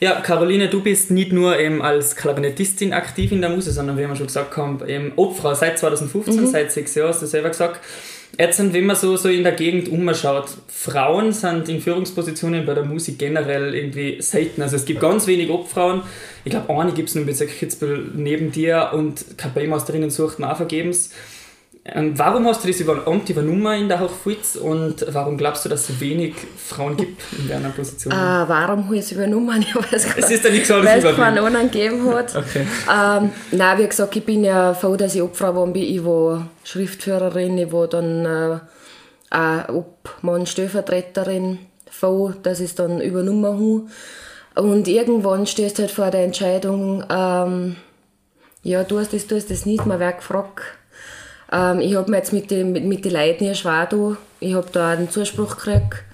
Ja, 0.00 0.20
Caroline, 0.20 0.68
du 0.68 0.80
bist 0.80 1.10
nicht 1.10 1.32
nur 1.32 1.58
eben 1.58 1.82
als 1.82 2.14
Klarinettistin 2.14 2.92
aktiv 2.92 3.32
in 3.32 3.40
der 3.40 3.50
Musik, 3.50 3.72
sondern 3.72 3.96
wie 3.98 4.06
wir 4.06 4.14
schon 4.14 4.28
gesagt 4.28 4.56
haben, 4.56 4.80
eben 4.86 5.12
Obfrau 5.16 5.54
seit 5.54 5.78
2015, 5.78 6.40
mhm. 6.40 6.46
seit 6.46 6.70
sechs 6.70 6.94
Jahren, 6.94 7.08
hast 7.08 7.22
du 7.22 7.26
selber 7.26 7.48
gesagt. 7.48 7.80
Jetzt, 8.38 8.72
wenn 8.72 8.86
man 8.86 8.94
so, 8.94 9.16
so 9.16 9.28
in 9.28 9.42
der 9.42 9.52
Gegend 9.52 9.88
umschaut, 9.88 10.50
Frauen 10.68 11.32
sind 11.32 11.68
in 11.68 11.80
Führungspositionen 11.80 12.64
bei 12.64 12.74
der 12.74 12.84
Musik 12.84 13.18
generell 13.18 13.74
irgendwie 13.74 14.22
selten. 14.22 14.62
Also 14.62 14.76
es 14.76 14.84
gibt 14.84 15.00
ganz 15.00 15.26
wenig 15.26 15.50
Obfrauen. 15.50 16.02
Ich 16.44 16.50
glaube, 16.50 16.72
eine 16.78 16.92
gibt 16.92 17.08
es 17.08 17.16
nur 17.16 17.22
im 17.22 17.26
Bezirk 17.26 17.50
Kitzbühel 17.50 18.12
neben 18.14 18.52
dir 18.52 18.90
und 18.92 19.36
Kapellmeisterinnen 19.38 20.10
sucht 20.10 20.38
man 20.38 20.50
auch 20.50 20.56
vergebens. 20.56 21.10
Ähm, 21.94 22.18
warum 22.18 22.46
hast 22.46 22.64
du 22.64 22.68
das 22.68 23.06
Amt 23.06 23.30
übernommen 23.30 23.82
in 23.82 23.88
der 23.88 24.00
Hochfritz 24.00 24.56
und 24.56 25.06
warum 25.08 25.38
glaubst 25.38 25.64
du, 25.64 25.68
dass 25.68 25.88
es 25.88 26.00
wenig 26.00 26.34
Frauen 26.56 26.96
gibt 26.96 27.22
in 27.38 27.48
deiner 27.48 27.70
Position? 27.70 28.12
Uh, 28.12 28.16
warum 28.16 28.84
habe 28.84 28.96
ich 28.96 29.02
es 29.02 29.12
übernommen? 29.12 29.48
Ich 29.68 29.74
weiß 29.74 30.06
es 30.16 30.30
ist 30.30 30.44
ja 30.44 30.50
nicht 30.50 30.66
so, 30.66 30.74
weil 30.74 30.98
es 30.98 31.16
keinen 31.16 31.38
anderen 31.38 31.70
gegeben 31.70 32.12
hat. 32.14 32.36
Okay. 32.36 32.66
Ähm, 32.92 33.30
nein, 33.52 33.78
wie 33.78 33.86
gesagt, 33.86 34.16
ich 34.16 34.24
bin 34.24 34.44
ja 34.44 34.74
froh, 34.74 34.96
dass 34.96 35.14
ich 35.14 35.22
Obfrau 35.22 35.54
war. 35.54 35.74
Ich 35.74 36.04
war 36.04 36.48
Schriftführerin, 36.64 37.56
ich 37.58 37.72
war 37.72 37.88
dann 37.88 38.24
äh, 38.24 38.58
auch 39.30 39.84
Obmann-Stellvertreterin. 40.22 41.58
Froh, 41.90 42.32
dass 42.42 42.60
ich 42.60 42.66
es 42.66 42.74
dann 42.74 43.00
übernommen 43.00 43.46
habe. 44.54 44.68
Und 44.68 44.88
irgendwann 44.88 45.46
stehst 45.46 45.78
du 45.78 45.82
halt 45.82 45.92
vor 45.92 46.10
der 46.10 46.24
Entscheidung, 46.24 47.02
ähm, 47.08 47.76
ja, 48.62 48.84
du 48.84 48.98
hast 48.98 49.12
das, 49.12 49.26
du 49.26 49.36
hast 49.36 49.50
das 49.50 49.64
nicht, 49.64 49.86
mal 49.86 50.00
wer 50.00 50.12
gefragt 50.12 50.77
ähm, 51.52 51.80
ich 51.80 51.94
habe 51.94 52.10
mir 52.10 52.18
jetzt 52.18 52.32
mit 52.32 52.50
den, 52.50 52.72
mit, 52.72 52.84
mit 52.84 53.04
den 53.04 53.12
Leuten 53.12 53.44
hier 53.44 53.54
schwer 53.54 53.86
da. 53.90 54.16
Ich 54.40 54.54
habe 54.54 54.68
da 54.72 54.90
einen 54.90 55.10
Zuspruch 55.10 55.56
gekriegt. 55.56 56.04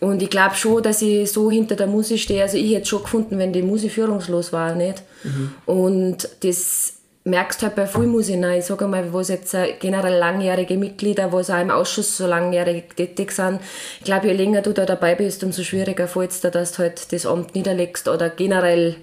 Und 0.00 0.22
ich 0.22 0.30
glaube 0.30 0.54
schon, 0.54 0.82
dass 0.82 1.00
ich 1.02 1.30
so 1.32 1.50
hinter 1.50 1.76
der 1.76 1.86
Musik 1.86 2.20
stehe. 2.20 2.42
Also 2.42 2.58
ich 2.58 2.74
hätte 2.74 2.86
schon 2.86 3.02
gefunden, 3.02 3.38
wenn 3.38 3.52
die 3.52 3.62
Musik 3.62 3.92
führungslos 3.92 4.52
war, 4.52 4.74
nicht? 4.74 5.02
Mhm. 5.22 5.52
Und 5.64 6.28
das 6.42 6.94
merkst 7.24 7.62
du 7.62 7.66
halt 7.66 7.76
bei 7.76 7.86
vielen 7.86 8.10
Musikern. 8.10 8.52
Ich 8.52 8.66
sage 8.66 8.86
mal, 8.86 9.12
wo 9.12 9.20
es 9.20 9.28
jetzt 9.28 9.56
generell 9.80 10.18
langjährige 10.18 10.76
Mitglieder, 10.76 11.32
wo 11.32 11.38
es 11.38 11.48
auch 11.48 11.60
im 11.60 11.70
Ausschuss 11.70 12.18
so 12.18 12.26
langjährig 12.26 12.94
tätig 12.96 13.32
sind. 13.32 13.60
Ich 13.98 14.04
glaube, 14.04 14.26
je 14.26 14.34
länger 14.34 14.60
du 14.60 14.72
da 14.72 14.84
dabei 14.84 15.14
bist, 15.14 15.42
umso 15.42 15.62
schwieriger 15.62 16.06
fällt 16.06 16.32
es 16.32 16.40
dir, 16.42 16.50
dass 16.50 16.72
du 16.72 16.80
halt 16.80 17.12
das 17.12 17.24
Amt 17.24 17.54
niederlegst 17.54 18.08
oder 18.08 18.28
generell 18.28 18.96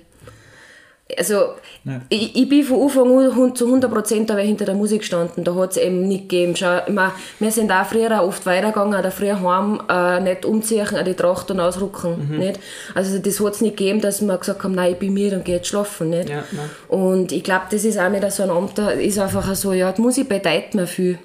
also 1.17 1.53
ja. 1.83 2.01
ich, 2.09 2.35
ich, 2.35 2.49
bin 2.49 2.63
von 2.63 2.81
Anfang 2.83 3.11
an 3.11 3.55
zu 3.55 3.67
100% 3.67 4.37
hinter 4.37 4.65
der 4.65 4.75
Musik 4.75 4.99
gestanden. 4.99 5.43
Da 5.43 5.55
hat 5.55 5.71
es 5.71 5.77
eben 5.77 6.07
nicht 6.07 6.29
gegeben. 6.29 6.55
Schau, 6.55 6.79
meine, 6.89 7.13
wir 7.39 7.51
sind 7.51 7.71
auch 7.71 7.85
früher 7.85 8.23
oft 8.23 8.45
weitergegangen, 8.45 8.99
oder 8.99 9.11
früher 9.11 9.41
heim, 9.41 9.81
äh, 9.89 10.19
nicht 10.19 10.45
umziehen, 10.45 10.87
die 11.05 11.13
Tracht 11.13 11.51
und 11.51 11.59
ausrücken. 11.59 12.29
Mhm. 12.29 12.37
Nicht? 12.37 12.59
Also 12.95 13.19
das 13.19 13.39
hat 13.39 13.53
es 13.53 13.61
nicht 13.61 13.77
gegeben, 13.77 14.01
dass 14.01 14.21
wir 14.21 14.37
gesagt 14.37 14.63
haben, 14.63 14.75
nein, 14.75 14.93
ich 14.93 14.99
bin 14.99 15.13
mir 15.13 15.33
und 15.33 15.45
gehe 15.45 15.55
jetzt 15.55 15.67
schlafen. 15.67 16.09
Nicht? 16.09 16.29
Ja, 16.29 16.43
und 16.87 17.31
ich 17.31 17.43
glaube, 17.43 17.65
das 17.71 17.83
ist 17.83 17.97
auch 17.97 18.09
nicht 18.09 18.29
so 18.31 18.43
ein 18.43 18.49
Amt, 18.49 18.77
ist 18.77 19.19
einfach 19.19 19.55
so, 19.55 19.73
ja, 19.73 19.91
die 19.91 20.01
Musik 20.01 20.29
bedeutet 20.29 20.75
mir 20.75 20.87
viel. 20.87 21.19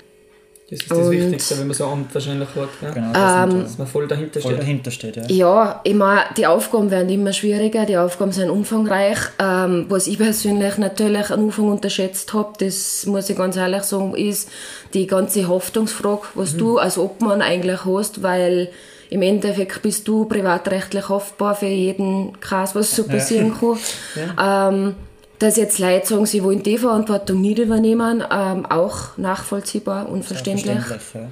Das 0.68 0.80
ist 0.80 0.90
das 0.90 0.98
und, 0.98 1.12
Wichtigste, 1.12 1.58
wenn 1.58 1.68
man 1.68 1.76
so 1.76 1.84
Amt 1.86 2.12
wahrscheinlich 2.12 2.48
hat. 2.48 2.68
Ja? 2.82 2.90
Genau, 2.90 3.12
das 3.12 3.52
ähm, 3.52 3.62
dass 3.62 3.78
man 3.78 3.86
voll 3.86 4.08
dahinter 4.08 4.40
voll 4.40 4.50
steht. 4.50 4.62
Dahinter 4.62 4.90
steht 4.90 5.16
ja. 5.16 5.22
ja, 5.28 5.80
ich 5.84 5.94
meine, 5.94 6.22
die 6.36 6.44
Aufgaben 6.44 6.90
werden 6.90 7.08
immer 7.08 7.32
schwieriger, 7.32 7.86
die 7.86 7.96
Aufgaben 7.96 8.32
sind 8.32 8.50
umfangreich. 8.50 9.18
Ähm, 9.38 9.86
was 9.88 10.08
ich 10.08 10.18
persönlich 10.18 10.76
natürlich 10.78 11.30
am 11.30 11.44
Anfang 11.44 11.70
unterschätzt 11.70 12.34
habe, 12.34 12.52
das 12.58 13.06
muss 13.06 13.30
ich 13.30 13.36
ganz 13.36 13.56
ehrlich 13.56 13.84
sagen, 13.84 14.16
ist 14.16 14.48
die 14.92 15.06
ganze 15.06 15.46
Haftungsfrage, 15.46 16.22
was 16.34 16.54
mhm. 16.54 16.58
du 16.58 16.78
als 16.78 16.98
Obmann 16.98 17.42
eigentlich 17.42 17.84
hast, 17.84 18.24
weil 18.24 18.68
im 19.08 19.22
Endeffekt 19.22 19.82
bist 19.82 20.08
du 20.08 20.24
privatrechtlich 20.24 21.08
haftbar 21.08 21.54
für 21.54 21.66
jeden 21.66 22.40
Kreis, 22.40 22.74
was 22.74 22.94
so 22.94 23.04
passieren 23.04 23.52
ja. 23.52 23.54
kann. 23.60 23.78
Ja. 24.36 24.68
Ähm, 24.68 24.94
dass 25.38 25.56
jetzt 25.56 25.78
Leute 25.78 26.06
sagen, 26.06 26.26
sie 26.26 26.42
wollen 26.42 26.62
die 26.62 26.78
Verantwortung 26.78 27.40
nicht 27.40 27.58
übernehmen, 27.58 28.24
ähm, 28.30 28.66
auch 28.66 29.16
nachvollziehbar 29.16 30.08
und 30.08 30.24
verständlich. 30.24 30.78
Ja. 31.14 31.28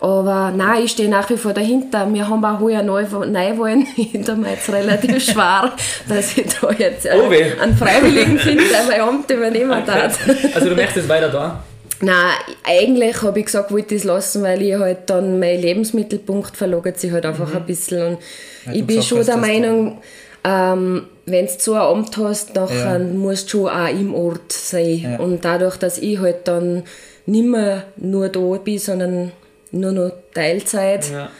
Aber 0.00 0.52
nein, 0.54 0.84
ich 0.84 0.92
stehe 0.92 1.08
nach 1.08 1.28
wie 1.28 1.36
vor 1.36 1.52
dahinter. 1.52 2.06
Wir 2.12 2.28
haben 2.28 2.44
auch 2.44 2.60
heuer 2.60 2.82
Neuwahlen 2.82 3.84
hinter 3.84 4.36
mir 4.36 4.50
jetzt 4.50 4.68
relativ 4.70 5.24
schwer, 5.32 5.72
dass 6.08 6.36
ich 6.36 6.46
da 6.60 6.70
jetzt 6.70 7.06
äh, 7.06 7.16
oh 7.16 7.62
einen 7.62 7.76
Freiwilligen 7.76 8.38
finde, 8.38 8.62
der 8.64 8.84
mein 8.84 9.00
Amt 9.00 9.30
übernehmen 9.30 9.82
darf. 9.84 10.18
Also 10.54 10.68
du 10.68 10.76
möchtest 10.76 10.98
es 10.98 11.08
weiter 11.08 11.28
da? 11.28 11.64
Nein, 12.00 12.34
eigentlich 12.64 13.22
habe 13.22 13.40
ich 13.40 13.46
gesagt, 13.46 13.72
wollte 13.72 13.96
ich 13.96 14.02
es 14.02 14.04
lassen, 14.04 14.44
weil 14.44 14.62
ich 14.62 14.76
halt 14.76 15.10
dann 15.10 15.40
mein 15.40 15.60
Lebensmittelpunkt 15.60 16.56
verlagert 16.56 17.00
sich 17.00 17.10
halt 17.10 17.26
einfach 17.26 17.48
mhm. 17.48 17.56
ein 17.56 17.66
bisschen. 17.66 18.06
Und 18.06 18.18
ja, 18.66 18.72
ich 18.72 18.86
bin 18.86 19.02
schon 19.02 19.26
der 19.26 19.36
Meinung, 19.36 19.98
ähm, 20.44 21.06
wenn 21.30 21.46
du 21.46 21.52
so 21.58 21.74
ein 21.74 21.80
Amt 21.80 22.16
hast, 22.16 22.54
nachher 22.54 22.98
musst 22.98 23.52
du 23.52 23.66
schon 23.66 23.68
auch 23.68 23.88
im 23.88 24.14
Ort 24.14 24.52
sein. 24.52 24.98
Ja. 24.98 25.18
Und 25.18 25.44
dadurch, 25.44 25.76
dass 25.76 25.98
ich 25.98 26.18
halt 26.18 26.46
dann 26.48 26.84
nicht 27.26 27.46
mehr 27.46 27.84
nur 27.96 28.28
da 28.28 28.40
bin, 28.58 28.78
sondern 28.78 29.32
nur 29.70 29.92
noch 29.92 30.12
Teilzeit, 30.34 31.10
Ja. 31.10 31.30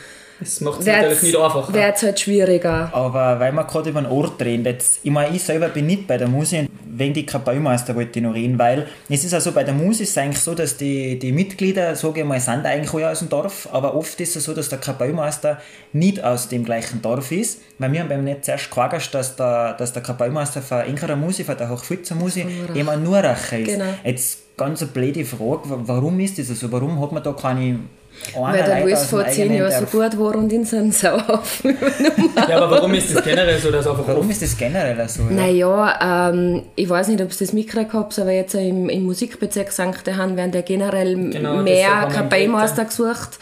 Das 0.40 0.61
macht 0.61 0.80
es 0.80 0.87
natürlich 0.87 1.23
nicht 1.23 1.37
einfacher. 1.37 1.73
wird 1.75 1.97
es 1.97 2.02
halt 2.02 2.21
schwieriger. 2.21 2.90
Aber 2.92 3.40
weil 3.40 3.52
wir 3.52 3.64
gerade 3.64 3.90
über 3.90 4.00
den 4.02 4.11
Ort 4.11 4.40
reden, 4.42 4.64
jetzt, 4.64 5.00
ich 5.02 5.11
meine, 5.11 5.35
ich 5.35 5.42
selber 5.42 5.68
bin 5.68 5.87
nicht 5.87 6.07
bei 6.07 6.16
der 6.16 6.28
Musik 6.28 6.61
und 6.61 6.99
wegen 6.99 7.14
die 7.14 7.26
Kapellmeister 7.26 7.95
wollte 7.97 8.18
ich 8.18 8.25
noch 8.25 8.35
reden, 8.35 8.59
weil 8.59 8.87
es 9.09 9.25
ist 9.25 9.35
also 9.35 9.52
bei 9.52 9.64
der 9.64 9.75
Musik 9.75 10.02
ist 10.02 10.11
es 10.11 10.18
eigentlich 10.18 10.40
so, 10.40 10.54
dass 10.54 10.76
die, 10.76 11.18
die 11.18 11.33
Mitglieder, 11.33 11.95
sage 11.97 12.21
ich 12.21 12.26
mal, 12.26 12.38
sind 12.40 12.64
eigentlich 12.66 12.92
alle 12.95 13.11
aus 13.12 13.18
dem 13.21 13.28
Dorf, 13.28 13.68
aber 13.73 13.95
oft 13.95 14.21
ist 14.21 14.37
es 14.37 14.45
so, 14.45 14.54
dass 14.54 14.68
der 14.68 14.78
Kapellmeister 14.78 15.59
nicht 15.92 16.23
aus 16.23 16.49
dem 16.49 16.64
gleichen 16.64 17.02
Dorf 17.02 17.30
ist, 17.33 17.61
weil 17.78 17.92
wir 17.92 18.00
haben 18.00 18.09
beim 18.09 18.25
Netz 18.25 18.47
zuerst 18.47 18.68
gefragt, 18.68 19.14
dass 19.14 19.37
der, 19.37 19.75
dass 19.75 19.92
der 19.92 20.02
Kapellmeister 20.02 20.62
von 20.62 20.85
Inkerer 20.87 21.16
Musik, 21.16 21.47
von 21.47 21.57
der 21.57 21.68
Hochfutzer 21.71 22.14
Musik, 22.14 22.47
jemand 22.75 23.02
nur 23.04 23.18
Rache 23.18 23.59
ist. 23.59 23.66
Genau. 23.73 23.85
Jetzt 24.04 24.57
ganz 24.57 24.83
eine 24.83 24.90
blöde 24.90 25.25
Frage, 25.25 25.71
wa- 25.71 25.78
warum 25.85 26.18
ist 26.21 26.38
das 26.38 26.49
so? 26.49 26.71
Warum 26.73 27.00
hat 27.00 27.12
man 27.12 27.23
da 27.23 27.33
keine 27.33 27.78
Weil 28.37 28.63
der 28.63 28.85
dem 28.85 28.97
vor 28.97 29.27
zehn 29.29 29.53
Jahren 29.55 29.73
so 29.87 29.99
gut 29.99 30.19
war 30.19 30.35
und 30.37 30.53
in 30.53 30.65
seinen 30.65 30.93
Sauhaufen 30.93 31.71
übernommen. 31.77 32.35
Ja, 32.49 32.57
aber 32.59 32.71
warum 32.71 32.95
ist 32.95 33.15
das 33.15 33.25
generell 33.25 33.59
so, 33.59 33.71
dass 33.71 33.87
einfach 33.87 34.07
Warum 34.07 34.29
ist 34.31 34.43
das 34.43 34.57
generell 34.57 35.09
so? 35.09 35.23
ja? 35.23 35.31
Naja, 35.31 36.31
ähm, 36.31 36.63
ich 36.77 36.89
weiß 36.89 37.09
nicht, 37.09 37.23
ob 37.23 37.31
es 37.31 37.39
das 37.39 37.53
mitgekriegt 37.53 37.93
habt, 37.95 38.19
aber 38.19 38.33
jetzt 38.33 38.55
im, 38.55 38.89
im 38.89 39.05
Musikbezirk 39.05 39.73
St. 39.73 40.07
Johann 40.07 40.37
werden 40.37 40.53
ja 40.53 40.61
generell 40.61 41.15
Genau, 41.31 41.57
mehr 41.63 42.09
Kapellmeister 42.13 42.85
gesucht. 42.85 43.39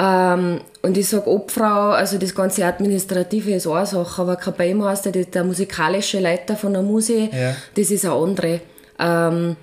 Ähm, 0.00 0.60
und 0.82 0.96
ich 0.96 1.08
sage 1.08 1.26
Obfrau, 1.28 1.90
also 1.90 2.18
das 2.18 2.34
ganze 2.34 2.64
Administrative 2.64 3.50
ist 3.52 3.66
eine 3.66 3.84
Sache, 3.84 4.22
aber 4.22 4.36
Kapellmeister, 4.36 5.10
das- 5.10 5.30
der 5.30 5.42
musikalische 5.44 6.20
Leiter 6.20 6.56
von 6.56 6.72
der 6.72 6.82
Musik, 6.82 7.32
Ja. 7.32 7.54
das 7.76 7.90
ist 7.90 8.04
eine 8.04 8.14
andere. 8.14 8.60
Ähm, 9.00 9.56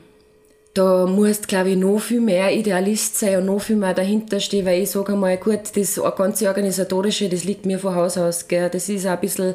da 0.76 1.06
musst 1.08 1.48
glaube 1.48 1.70
ich, 1.70 1.78
noch 1.78 2.00
viel 2.00 2.20
mehr 2.20 2.54
Idealist 2.54 3.18
sein 3.18 3.38
und 3.38 3.46
noch 3.46 3.62
viel 3.62 3.78
mehr 3.78 3.94
dahinter 3.94 4.42
stehen, 4.42 4.66
weil 4.66 4.84
ich 4.84 4.92
sage 4.92 5.14
einmal, 5.14 5.38
gut, 5.38 5.62
das 5.74 6.00
ganze 6.18 6.50
Organisatorische, 6.50 7.30
das 7.30 7.46
liegt 7.46 7.66
mir 7.66 7.80
von 7.80 7.96
Haus 7.96 8.18
aus. 8.18 8.50
Gell? 8.50 8.70
Das 8.70 8.90
ist 8.90 9.08
auch 9.08 9.12
ein 9.12 9.22
bisschen 9.22 9.54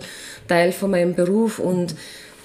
Teil 0.49 0.73
von 0.73 0.91
meinem 0.91 1.15
Beruf 1.15 1.59
und 1.59 1.95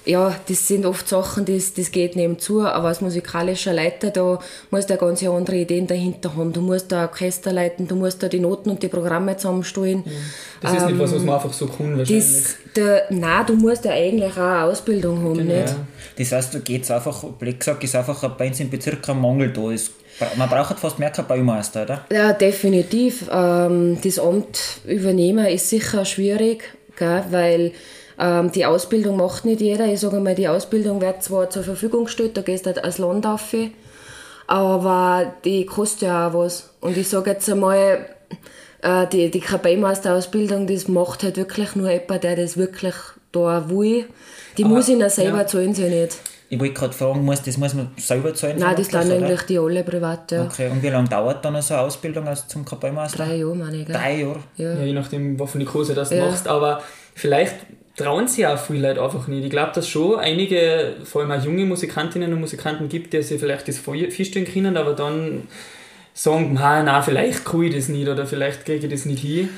ja, 0.06 0.36
das 0.48 0.68
sind 0.68 0.86
oft 0.86 1.08
Sachen, 1.08 1.46
das, 1.46 1.74
das 1.74 1.92
geht 1.92 2.16
nebenzu, 2.16 2.62
aber 2.62 2.90
als 2.90 3.02
musikalischer 3.02 3.74
Leiter, 3.74 4.12
da 4.12 4.40
musst 4.70 4.90
du 4.90 4.94
ja 4.94 5.00
ganz 5.00 5.24
andere 5.24 5.58
Ideen 5.58 5.88
dahinter 5.88 6.36
haben. 6.36 6.54
Du 6.54 6.62
musst 6.62 6.92
da 6.92 7.04
Orchester 7.04 7.52
leiten, 7.52 7.88
du 7.88 7.96
musst 7.96 8.22
da 8.22 8.28
die 8.28 8.40
Noten 8.40 8.70
und 8.70 8.84
die 8.84 8.88
Programme 8.88 9.36
zusammenstellen. 9.36 10.04
Das 10.62 10.74
ist 10.74 10.86
nicht 10.86 11.00
was, 11.00 11.14
was 11.14 11.24
man 11.24 11.36
einfach 11.36 11.54
so 11.54 11.66
kann 11.68 11.98
wahrscheinlich. 11.98 12.24
Das, 12.24 12.56
der, 12.76 13.04
nein, 13.10 13.46
du 13.48 13.56
musst 13.56 13.86
ja 13.86 13.92
eigentlich 13.92 14.34
auch 14.34 14.38
eine 14.38 14.64
Ausbildung 14.66 15.24
haben, 15.24 15.48
nicht? 15.48 15.70
Ja. 15.70 15.76
Das 16.18 16.32
heißt, 16.32 16.54
da 16.54 16.60
geht 16.60 16.84
es 16.84 16.92
einfach, 16.92 17.24
blöd 17.24 17.60
gesagt, 17.60 17.84
ist 17.84 17.96
einfach 17.96 18.30
bei 18.32 18.48
uns 18.48 18.60
im 18.60 18.70
Bezirk 18.70 19.10
ein 19.10 19.20
Mangel 19.20 19.52
da. 19.52 19.72
Es, 19.72 19.92
man 20.38 20.48
braucht 20.48 20.80
fast 20.80 21.00
mehr 21.00 21.10
Kapellmeister, 21.10 21.84
oder? 21.84 22.06
Ja, 22.12 22.34
definitiv. 22.34 23.26
Ähm, 23.32 23.98
das 24.02 24.20
Amt 24.20 24.60
übernehmen 24.86 25.46
ist 25.48 25.70
sicher 25.70 26.06
schwierig, 26.06 26.64
gell, 26.96 27.24
weil 27.32 27.72
ähm, 28.20 28.52
die 28.52 28.66
Ausbildung 28.66 29.18
macht 29.18 29.46
nicht 29.46 29.62
jeder. 29.62 29.86
Ich 29.86 30.00
sage 30.00 30.20
mal, 30.20 30.36
die 30.36 30.48
Ausbildung 30.48 31.02
wird 31.02 31.24
zwar 31.24 31.50
zur 31.50 31.64
Verfügung 31.64 32.06
gestellt, 32.06 32.38
da 32.38 32.42
gehst 32.42 32.66
du 32.66 32.68
halt 32.68 32.84
als 32.84 32.98
Land 32.98 33.26
auf, 33.26 33.54
aber 34.48 35.34
die 35.44 35.66
kostet 35.66 36.04
ja 36.04 36.30
auch 36.30 36.34
was. 36.34 36.70
Und 36.82 36.98
ich 36.98 37.08
sage 37.08 37.32
jetzt 37.32 37.50
einmal, 37.50 38.06
äh, 38.82 39.08
die, 39.08 39.32
die 39.32 39.40
Kapellmeisterausbildung, 39.40 40.68
das 40.68 40.88
macht 40.88 41.24
halt 41.24 41.38
wirklich 41.38 41.76
nur 41.76 41.90
jemand, 41.90 42.24
der 42.24 42.36
das 42.36 42.56
wirklich 42.58 42.96
da 43.32 43.70
will. 43.70 44.06
Die 44.58 44.64
muss 44.64 44.88
ich 44.88 45.04
selber 45.10 45.40
ja. 45.40 45.48
zahlen 45.48 45.74
sie 45.74 45.90
nicht. 45.90 46.18
Ich 46.48 46.60
wollte 46.60 46.74
gerade 46.76 46.94
fragen, 46.94 47.26
muss, 47.26 47.42
das 47.42 47.58
muss 47.58 47.74
man 47.74 47.90
selber 47.98 48.34
zahlen? 48.36 48.58
Nein, 48.60 48.76
das 48.78 48.90
oder? 48.90 49.00
eigentlich 49.00 49.42
die 49.42 49.58
alle 49.58 49.84
privat, 49.84 50.32
ja. 50.32 50.44
Okay, 50.44 50.70
und 50.70 50.82
wie 50.84 50.90
lange 50.90 51.10
dauert 51.10 51.44
dann 51.44 51.60
so 51.62 51.74
eine 51.74 51.84
Ausbildung 51.84 52.28
als 52.28 52.48
zum 52.48 52.64
Kapellmeister? 52.64 53.26
Drei 53.26 53.38
Jahre, 53.38 53.56
meine 53.56 53.78
ich. 53.78 53.86
gell? 53.88 53.96
Drei 53.96 54.22
Jahre? 54.22 54.40
Ja, 54.56 54.84
je 54.84 54.94
nachdem, 54.94 55.38
für 55.38 55.56
eine 55.56 55.66
Kurse 55.66 55.96
das 55.96 56.12
Ja. 56.12 56.26
machst. 56.26 56.48
Aber 56.48 56.82
vielleicht 57.16 57.56
trauen 57.96 58.28
sie 58.28 58.46
auch 58.46 58.58
viele 58.58 58.90
Leute 58.90 59.02
einfach 59.02 59.28
nicht. 59.28 59.44
Ich 59.44 59.50
glaube, 59.50 59.72
dass 59.74 59.88
schon 59.88 60.20
einige, 60.20 60.96
vor 61.04 61.22
allem 61.22 61.32
auch 61.32 61.44
junge 61.44 61.66
Musikantinnen 61.66 62.34
und 62.34 62.42
Musikanten 62.42 62.90
gibt, 62.90 63.14
die 63.14 63.22
sich 63.22 63.40
vielleicht 63.40 63.68
das 63.68 63.78
vorstellen 63.78 64.46
können, 64.46 64.78
aber 64.78 64.94
dann 64.94 65.44
sagen, 66.14 66.52
na, 66.54 67.02
vielleicht 67.02 67.46
kann 67.46 67.64
ich 67.64 67.76
das 67.76 67.90
nicht 67.90 68.08
oder 68.08 68.26
vielleicht 68.26 68.66
kriege 68.66 68.88
ich 68.88 68.92
das 68.92 69.06
nicht 69.06 69.22
hin. 69.22 69.50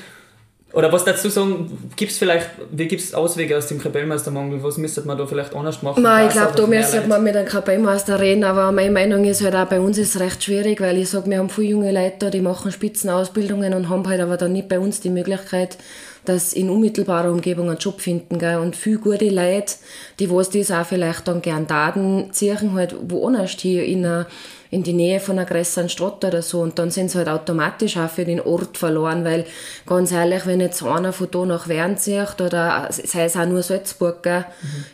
Oder 0.74 0.92
was 0.92 1.02
dazu 1.04 1.30
sagen, 1.30 1.90
gibt 1.96 2.12
es 2.12 2.18
vielleicht, 2.18 2.46
wie 2.70 2.86
gibt 2.86 3.00
es 3.00 3.14
Auswege 3.14 3.56
aus 3.56 3.68
dem 3.68 3.80
Kapellmeistermangel? 3.80 4.62
Was 4.62 4.76
müsste 4.76 5.00
man 5.00 5.16
da 5.16 5.26
vielleicht 5.26 5.54
anders 5.54 5.82
machen? 5.82 6.02
Nein, 6.02 6.28
ich 6.28 6.34
glaube, 6.34 6.52
da 6.54 6.66
müsste 6.66 7.06
man 7.06 7.24
mit 7.24 7.34
einem 7.34 7.48
Kapellmeister 7.48 8.20
reden, 8.20 8.44
aber 8.44 8.70
meine 8.70 8.90
Meinung 8.90 9.24
ist 9.24 9.42
halt 9.42 9.54
auch, 9.54 9.64
bei 9.64 9.80
uns 9.80 9.96
ist 9.96 10.14
es 10.14 10.20
recht 10.20 10.44
schwierig, 10.44 10.82
weil 10.82 10.98
ich 10.98 11.08
sage, 11.08 11.30
wir 11.30 11.38
haben 11.38 11.48
viele 11.48 11.68
junge 11.68 11.90
Leute 11.90 12.30
die 12.30 12.42
machen 12.42 12.70
Spitzenausbildungen 12.70 13.72
und 13.72 13.88
haben 13.88 14.06
halt 14.06 14.20
aber 14.20 14.36
dann 14.36 14.52
nicht 14.52 14.68
bei 14.68 14.78
uns 14.78 15.00
die 15.00 15.08
Möglichkeit, 15.08 15.78
dass 16.24 16.52
in 16.52 16.70
unmittelbarer 16.70 17.30
Umgebung 17.30 17.68
einen 17.68 17.78
Job 17.78 18.00
finden. 18.00 18.38
Gell? 18.38 18.58
Und 18.58 18.76
viele 18.76 18.98
gute 18.98 19.28
Leute, 19.28 19.74
die 20.18 20.30
was 20.30 20.50
das 20.50 20.70
auch 20.70 20.86
vielleicht 20.86 21.26
dann 21.28 21.42
gern 21.42 21.66
taten, 21.66 22.28
ziehen 22.32 22.74
halt 22.74 22.94
woanders 23.08 23.52
hier 23.52 23.84
in, 23.84 24.04
eine, 24.04 24.26
in 24.70 24.82
die 24.82 24.92
Nähe 24.92 25.20
von 25.20 25.38
einer 25.38 25.48
größeren 25.48 25.88
Stadt 25.88 26.24
oder 26.24 26.42
so. 26.42 26.60
Und 26.60 26.78
dann 26.78 26.90
sind 26.90 27.10
sie 27.10 27.18
halt 27.18 27.28
automatisch 27.28 27.96
auch 27.96 28.10
für 28.10 28.24
den 28.24 28.40
Ort 28.40 28.76
verloren, 28.76 29.24
weil 29.24 29.46
ganz 29.86 30.12
ehrlich, 30.12 30.46
wenn 30.46 30.60
jetzt 30.60 30.82
einer 30.82 31.12
von 31.12 31.28
da 31.30 31.44
nach 31.44 31.68
Wern 31.68 31.96
zieht 31.96 32.40
oder 32.40 32.88
sei 32.90 33.24
es 33.24 33.36
auch 33.36 33.46
nur 33.46 33.62
Salzburg, 33.62 34.22
gell? 34.22 34.44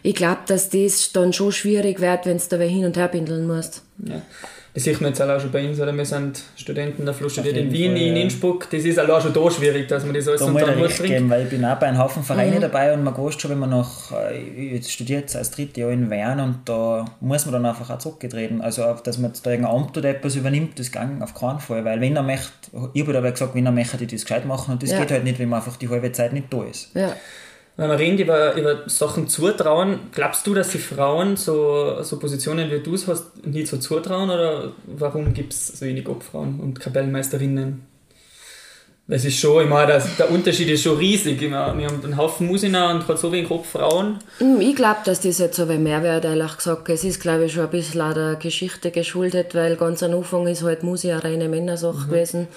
ich 0.03 0.15
glaube, 0.15 0.41
dass 0.47 0.71
das 0.71 1.13
dann 1.13 1.33
schon 1.33 1.53
schwierig 1.53 2.01
wird, 2.01 2.27
wenn 2.27 2.39
du 2.39 2.45
da 2.49 2.57
hin 2.59 2.85
und 2.85 2.97
her 2.97 3.09
pendeln 3.09 3.47
musst. 3.47 3.83
Ja. 4.05 4.23
Das 4.75 4.83
sieht 4.83 5.01
man 5.01 5.11
jetzt 5.13 5.23
auch 5.23 5.41
schon 5.41 5.53
bei 5.53 5.69
uns, 5.69 5.79
oder? 5.79 5.97
Wir 5.97 6.05
sind 6.05 6.43
Studenten, 6.57 7.05
der 7.05 7.15
Flo 7.15 7.29
studiert 7.29 7.57
in 7.57 7.73
Wien, 7.73 7.93
Fall, 7.93 8.01
in. 8.03 8.17
Innsbruck. 8.17 8.69
Das 8.71 8.83
ist 8.85 8.99
auch 8.99 9.21
schon 9.23 9.33
da 9.33 9.49
schwierig, 9.49 9.87
dass 9.87 10.05
man 10.05 10.15
das 10.15 10.27
alles 10.27 10.41
Da 10.41 10.47
unter 10.47 10.67
den 10.67 10.85
ich 10.85 10.99
Hut 10.99 11.07
bringt. 11.07 11.31
weil 11.31 11.43
ich 11.45 11.49
bin 11.51 11.65
auch 11.65 11.77
bei 11.79 11.87
einem 11.87 11.99
Haufen 11.99 12.23
Mhm. 12.23 12.27
Vereine 12.27 12.59
dabei 12.59 12.93
und 12.93 13.05
man 13.05 13.17
weiß 13.17 13.41
schon, 13.41 13.53
wenn 13.53 13.61
man 13.61 13.71
noch, 13.71 14.11
äh, 14.11 14.37
ich 14.37 14.73
jetzt 14.73 14.91
studiere 14.91 15.21
jetzt 15.21 15.37
als 15.37 15.53
drittes 15.53 15.77
Jahr 15.77 15.91
in 15.93 16.11
Wern 16.11 16.41
und 16.41 16.59
da 16.65 17.05
muss 17.21 17.47
man 17.47 17.53
dann 17.53 17.67
einfach 17.67 17.89
auch 17.89 17.99
zurückgetreten. 17.99 18.63
Also, 18.63 18.83
auf- 18.83 19.05
dass 19.05 19.17
man 19.19 19.31
jetzt 19.31 19.47
da 19.47 19.53
irgendein 19.53 19.77
Amt 19.77 19.97
oder 19.97 20.09
etwas 20.09 20.35
übernimmt, 20.35 20.77
das 20.77 20.91
ging 20.91 21.23
auf 21.23 21.35
keinen 21.35 21.61
Fall, 21.61 21.85
weil 21.85 22.01
wenn 22.01 22.17
er 22.17 22.25
möchte, 22.25 22.49
ich 22.95 23.03
habe 23.03 23.13
dabei 23.13 23.31
gesagt, 23.31 23.55
wenn 23.55 23.67
er 23.67 23.71
möchte, 23.73 23.97
die 23.97 24.09
das 24.09 24.23
gescheit 24.23 24.45
machen 24.45 24.73
und 24.73 24.83
das 24.83 24.91
Ja. 24.91 24.99
geht 24.99 25.13
halt 25.13 25.23
nicht, 25.23 25.39
wenn 25.39 25.51
man 25.51 25.61
einfach 25.61 25.77
die 25.77 25.89
halbe 25.89 26.11
Zeit 26.11 26.33
nicht 26.33 26.53
da 26.53 26.65
ist. 26.65 26.89
Ja. 26.95 27.13
Wenn 27.77 27.91
wir 27.91 27.99
reden 27.99 28.19
über, 28.19 28.55
über 28.55 28.89
Sachen 28.89 29.29
zutrauen, 29.29 29.99
glaubst 30.13 30.47
du, 30.47 30.55
dass 30.55 30.71
die 30.71 30.79
Frauen 30.79 31.37
so, 31.37 32.03
so 32.03 32.21
Positionen 32.21 32.71
wie 32.71 32.81
du 32.81 32.95
es 32.95 33.09
hast 33.09 33.45
nicht 33.45 33.67
so 33.67 33.79
zutrauen 33.79 34.31
oder 34.31 34.73
warum 34.87 35.35
gibt 35.35 35.53
es 35.53 35.79
so 35.79 35.85
wenig 35.85 36.09
Obfrauen 36.09 36.61
und 36.61 36.79
Kapellmeisterinnen? 36.79 37.94
Es 39.07 39.23
ist 39.27 39.39
schon, 39.39 39.65
ich 39.65 39.69
meine, 39.69 39.93
das, 39.93 40.17
der 40.17 40.31
Unterschied 40.31 40.67
ist 40.71 40.83
schon 40.83 40.97
riesig. 40.97 41.39
Meine, 41.43 41.77
wir 41.77 41.87
haben 41.89 42.03
einen 42.03 42.17
Haufen 42.17 42.47
Musiker 42.47 42.91
und 42.91 43.05
gerade 43.05 43.19
so 43.19 43.31
wenig 43.31 43.51
Obfrauen. 43.51 44.19
Hm, 44.39 44.63
Ich 44.63 44.75
glaube, 44.75 45.01
dass 45.05 45.21
das 45.21 45.39
jetzt 45.39 45.57
so 45.57 45.65
ein 45.69 45.83
mehr 45.83 46.03
wird, 46.03 46.25
ehrlich 46.25 46.57
gesagt. 46.57 46.89
Es 46.89 47.05
ist, 47.05 47.21
glaube 47.21 47.45
ich, 47.45 47.53
schon 47.53 47.65
ein 47.65 47.71
bisschen 47.71 48.01
auch 48.01 48.15
der 48.15 48.37
Geschichte 48.37 48.91
geschuldet, 48.91 49.55
weil 49.55 49.77
ganz 49.77 50.03
am 50.03 50.15
Anfang 50.15 50.47
ist 50.47 50.63
halt 50.63 50.85
Musik 50.85 51.13
eine 51.13 51.23
reine 51.23 51.49
Männersache 51.51 52.07
gewesen. 52.07 52.49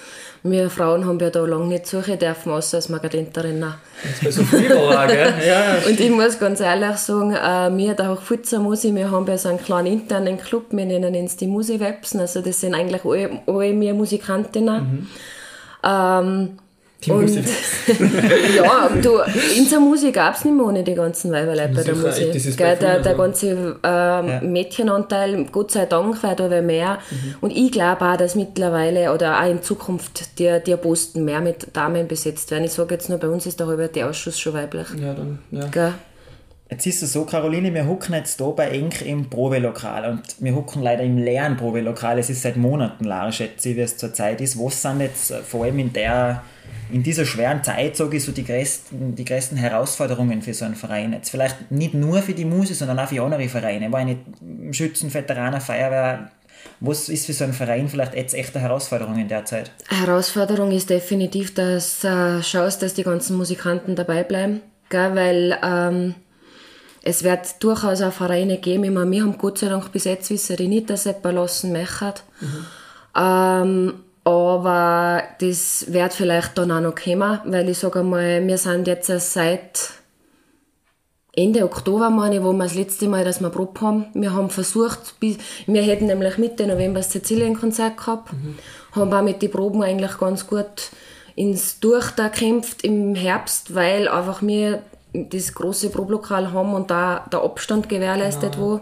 Wir 0.42 0.70
Frauen 0.70 1.04
haben 1.04 1.20
ja 1.20 1.28
da 1.28 1.44
lange 1.44 1.66
nicht 1.66 1.86
suchen 1.86 2.18
dürfen, 2.18 2.50
außer 2.50 2.78
als 2.78 2.88
Margadenterinnen. 2.88 3.74
Jetzt 4.02 4.24
bei 4.24 4.30
so 4.30 4.42
viel 4.42 4.70
war, 4.70 5.06
gell? 5.06 5.34
Ja, 5.46 5.76
Und 5.86 6.00
ich 6.00 6.10
muss 6.10 6.38
ganz 6.38 6.60
ehrlich 6.60 6.96
sagen, 6.96 7.34
äh, 7.34 7.76
wir 7.76 7.92
da 7.92 8.10
auch 8.10 8.22
Futzer 8.22 8.58
Musik, 8.60 8.94
wir 8.94 9.10
haben 9.10 9.26
ja 9.26 9.36
so 9.36 9.50
einen 9.50 9.62
kleinen 9.62 9.88
internen 9.88 10.38
Club, 10.38 10.64
wir 10.70 10.86
nennen 10.86 11.14
uns 11.14 11.36
die 11.36 11.46
Musiwebsen, 11.46 12.20
also 12.20 12.40
das 12.40 12.58
sind 12.58 12.74
eigentlich 12.74 13.04
alle, 13.04 13.42
alle 13.46 13.78
wir 13.78 13.92
Musikantinnen. 13.92 15.08
Ähm, 15.82 16.58
die 17.04 17.12
und 17.12 17.22
Musik. 17.22 17.44
ja, 18.56 18.88
du, 19.00 19.20
in 19.56 19.68
der 19.70 19.78
Musik 19.78 20.14
gab 20.14 20.34
es 20.34 20.44
nicht 20.44 20.56
mehr 20.56 20.66
ohne 20.66 20.82
die 20.82 20.94
ganzen 20.94 21.30
Weiberleute 21.30 21.72
bei 21.72 21.82
der 21.84 21.94
Musik. 21.94 22.56
Gell, 22.56 22.76
der, 22.76 23.00
der 23.00 23.14
ganze 23.14 23.76
ähm, 23.84 24.52
Mädchenanteil, 24.52 25.44
Gott 25.52 25.70
sei 25.70 25.86
Dank, 25.86 26.20
wird 26.24 26.40
aber 26.40 26.60
mehr. 26.60 26.98
Und 27.40 27.52
ich 27.56 27.70
glaube 27.70 28.04
auch, 28.04 28.16
dass 28.16 28.34
mittlerweile 28.34 29.14
oder 29.14 29.40
auch 29.40 29.48
in 29.48 29.62
Zukunft 29.62 30.40
die, 30.40 30.58
die 30.66 30.76
Posten 30.76 31.24
mehr 31.24 31.40
mit 31.40 31.68
Damen 31.76 32.08
besetzt 32.08 32.50
werden. 32.50 32.64
Ich 32.64 32.72
sage 32.72 32.94
jetzt 32.94 33.08
nur, 33.08 33.18
bei 33.18 33.28
uns 33.28 33.46
ist 33.46 33.60
der 33.60 33.68
halbe 33.68 33.88
Ausschuss 34.04 34.40
schon 34.40 34.54
weiblich. 34.54 34.88
Ja, 35.00 35.14
dann, 35.14 35.38
ja. 35.52 35.66
Gell? 35.68 35.94
Jetzt 36.70 36.86
ist 36.86 37.02
es 37.02 37.14
so, 37.14 37.24
Caroline, 37.24 37.72
wir 37.72 37.86
hucken 37.86 38.14
jetzt 38.14 38.38
hier 38.38 38.52
bei 38.52 38.68
Enk 38.68 39.00
im 39.00 39.30
Probelokal 39.30 40.10
und 40.10 40.22
wir 40.38 40.54
hucken 40.54 40.82
leider 40.82 41.02
im 41.02 41.16
leeren 41.16 41.56
Probelokal. 41.56 42.18
Es 42.18 42.28
ist 42.28 42.42
seit 42.42 42.58
Monaten 42.58 43.04
leer, 43.04 43.32
schätze 43.32 43.70
ich, 43.70 43.76
wie 43.76 43.80
es 43.80 43.96
zur 43.96 44.12
Zeit 44.12 44.42
ist. 44.42 44.58
Was 44.58 44.82
sind 44.82 45.00
jetzt 45.00 45.30
äh, 45.30 45.42
vor 45.42 45.64
allem 45.64 45.78
in 45.78 45.92
der 45.94 46.42
in 46.92 47.02
dieser 47.02 47.24
schweren 47.24 47.62
Zeit, 47.64 47.96
sage 47.96 48.18
ich, 48.18 48.24
so 48.24 48.32
die 48.32 48.44
größten, 48.44 49.14
die 49.14 49.24
größten 49.24 49.56
Herausforderungen 49.56 50.42
für 50.42 50.52
so 50.52 50.66
einen 50.66 50.74
Verein? 50.74 51.14
Jetzt 51.14 51.30
vielleicht 51.30 51.70
nicht 51.70 51.94
nur 51.94 52.20
für 52.20 52.34
die 52.34 52.44
Muse, 52.44 52.74
sondern 52.74 52.98
auch 52.98 53.08
für 53.08 53.22
andere 53.22 53.48
Vereine. 53.48 53.90
War 53.90 54.04
nicht 54.04 54.20
Schützen, 54.72 55.12
Veteranen, 55.12 55.62
Feuerwehr. 55.62 56.30
Was 56.80 57.08
ist 57.08 57.26
für 57.26 57.32
so 57.32 57.44
einen 57.44 57.54
Verein 57.54 57.88
vielleicht 57.88 58.14
jetzt 58.14 58.34
echte 58.34 58.60
Herausforderung 58.60 59.18
in 59.18 59.28
der 59.28 59.46
Zeit? 59.46 59.70
Eine 59.88 60.06
Herausforderung 60.06 60.70
ist 60.72 60.90
definitiv, 60.90 61.54
dass 61.54 62.04
äh, 62.04 62.42
schaust, 62.42 62.82
dass 62.82 62.92
die 62.92 63.04
ganzen 63.04 63.38
Musikanten 63.38 63.96
dabei 63.96 64.22
bleiben. 64.22 64.60
Gell? 64.90 65.14
Weil 65.14 65.58
ähm, 65.62 66.14
es 67.08 67.24
wird 67.24 67.62
durchaus 67.62 68.02
auch 68.02 68.12
Vereine 68.12 68.58
geben. 68.58 68.84
Ich 68.84 68.90
meine, 68.90 69.10
wir 69.10 69.22
haben 69.22 69.38
Gott 69.38 69.58
sei 69.58 69.70
Dank 69.70 69.90
bis 69.92 70.04
jetzt 70.04 70.28
wissen 70.28 70.56
die 70.56 70.68
nicht, 70.68 70.90
dass 70.90 71.06
jemand 71.06 71.36
lassen 71.36 71.72
möchten. 71.72 72.12
Mhm. 72.40 72.66
Ähm, 73.16 73.94
aber 74.24 75.22
das 75.40 75.86
wird 75.88 76.12
vielleicht 76.12 76.58
dann 76.58 76.70
auch 76.70 76.80
noch 76.82 76.94
kommen, 76.94 77.40
weil 77.46 77.66
ich 77.70 77.78
sage 77.78 78.02
mal, 78.02 78.46
wir 78.46 78.58
sind 78.58 78.86
jetzt 78.86 79.06
seit 79.32 79.90
Ende 81.34 81.64
Oktober, 81.64 82.10
meine 82.10 82.36
ich, 82.36 82.42
wo 82.42 82.52
wir 82.52 82.64
das 82.64 82.74
letzte 82.74 83.08
Mal, 83.08 83.24
dass 83.24 83.40
wir 83.40 83.48
Probe 83.48 83.80
haben. 83.80 84.06
Wir 84.12 84.34
haben 84.34 84.50
versucht, 84.50 85.14
wir 85.20 85.82
hätten 85.82 86.08
nämlich 86.08 86.36
Mitte 86.36 86.66
November 86.66 87.00
das 87.00 87.10
Sizilien-Konzert 87.10 87.96
gehabt, 87.96 88.34
mhm. 88.34 88.58
haben 88.92 89.14
auch 89.14 89.22
mit 89.22 89.40
den 89.40 89.50
Proben 89.50 89.82
eigentlich 89.82 90.18
ganz 90.18 90.46
gut 90.46 90.90
ins 91.36 91.80
Durchkämpft 91.80 92.84
im 92.84 93.14
Herbst, 93.14 93.74
weil 93.74 94.08
einfach 94.08 94.42
wir 94.42 94.82
das 95.30 95.54
große 95.54 95.90
Problokal 95.90 96.52
haben 96.52 96.74
und 96.74 96.90
da 96.90 97.26
der 97.32 97.42
Abstand 97.42 97.88
gewährleistet 97.88 98.56
ja. 98.56 98.60
war. 98.60 98.80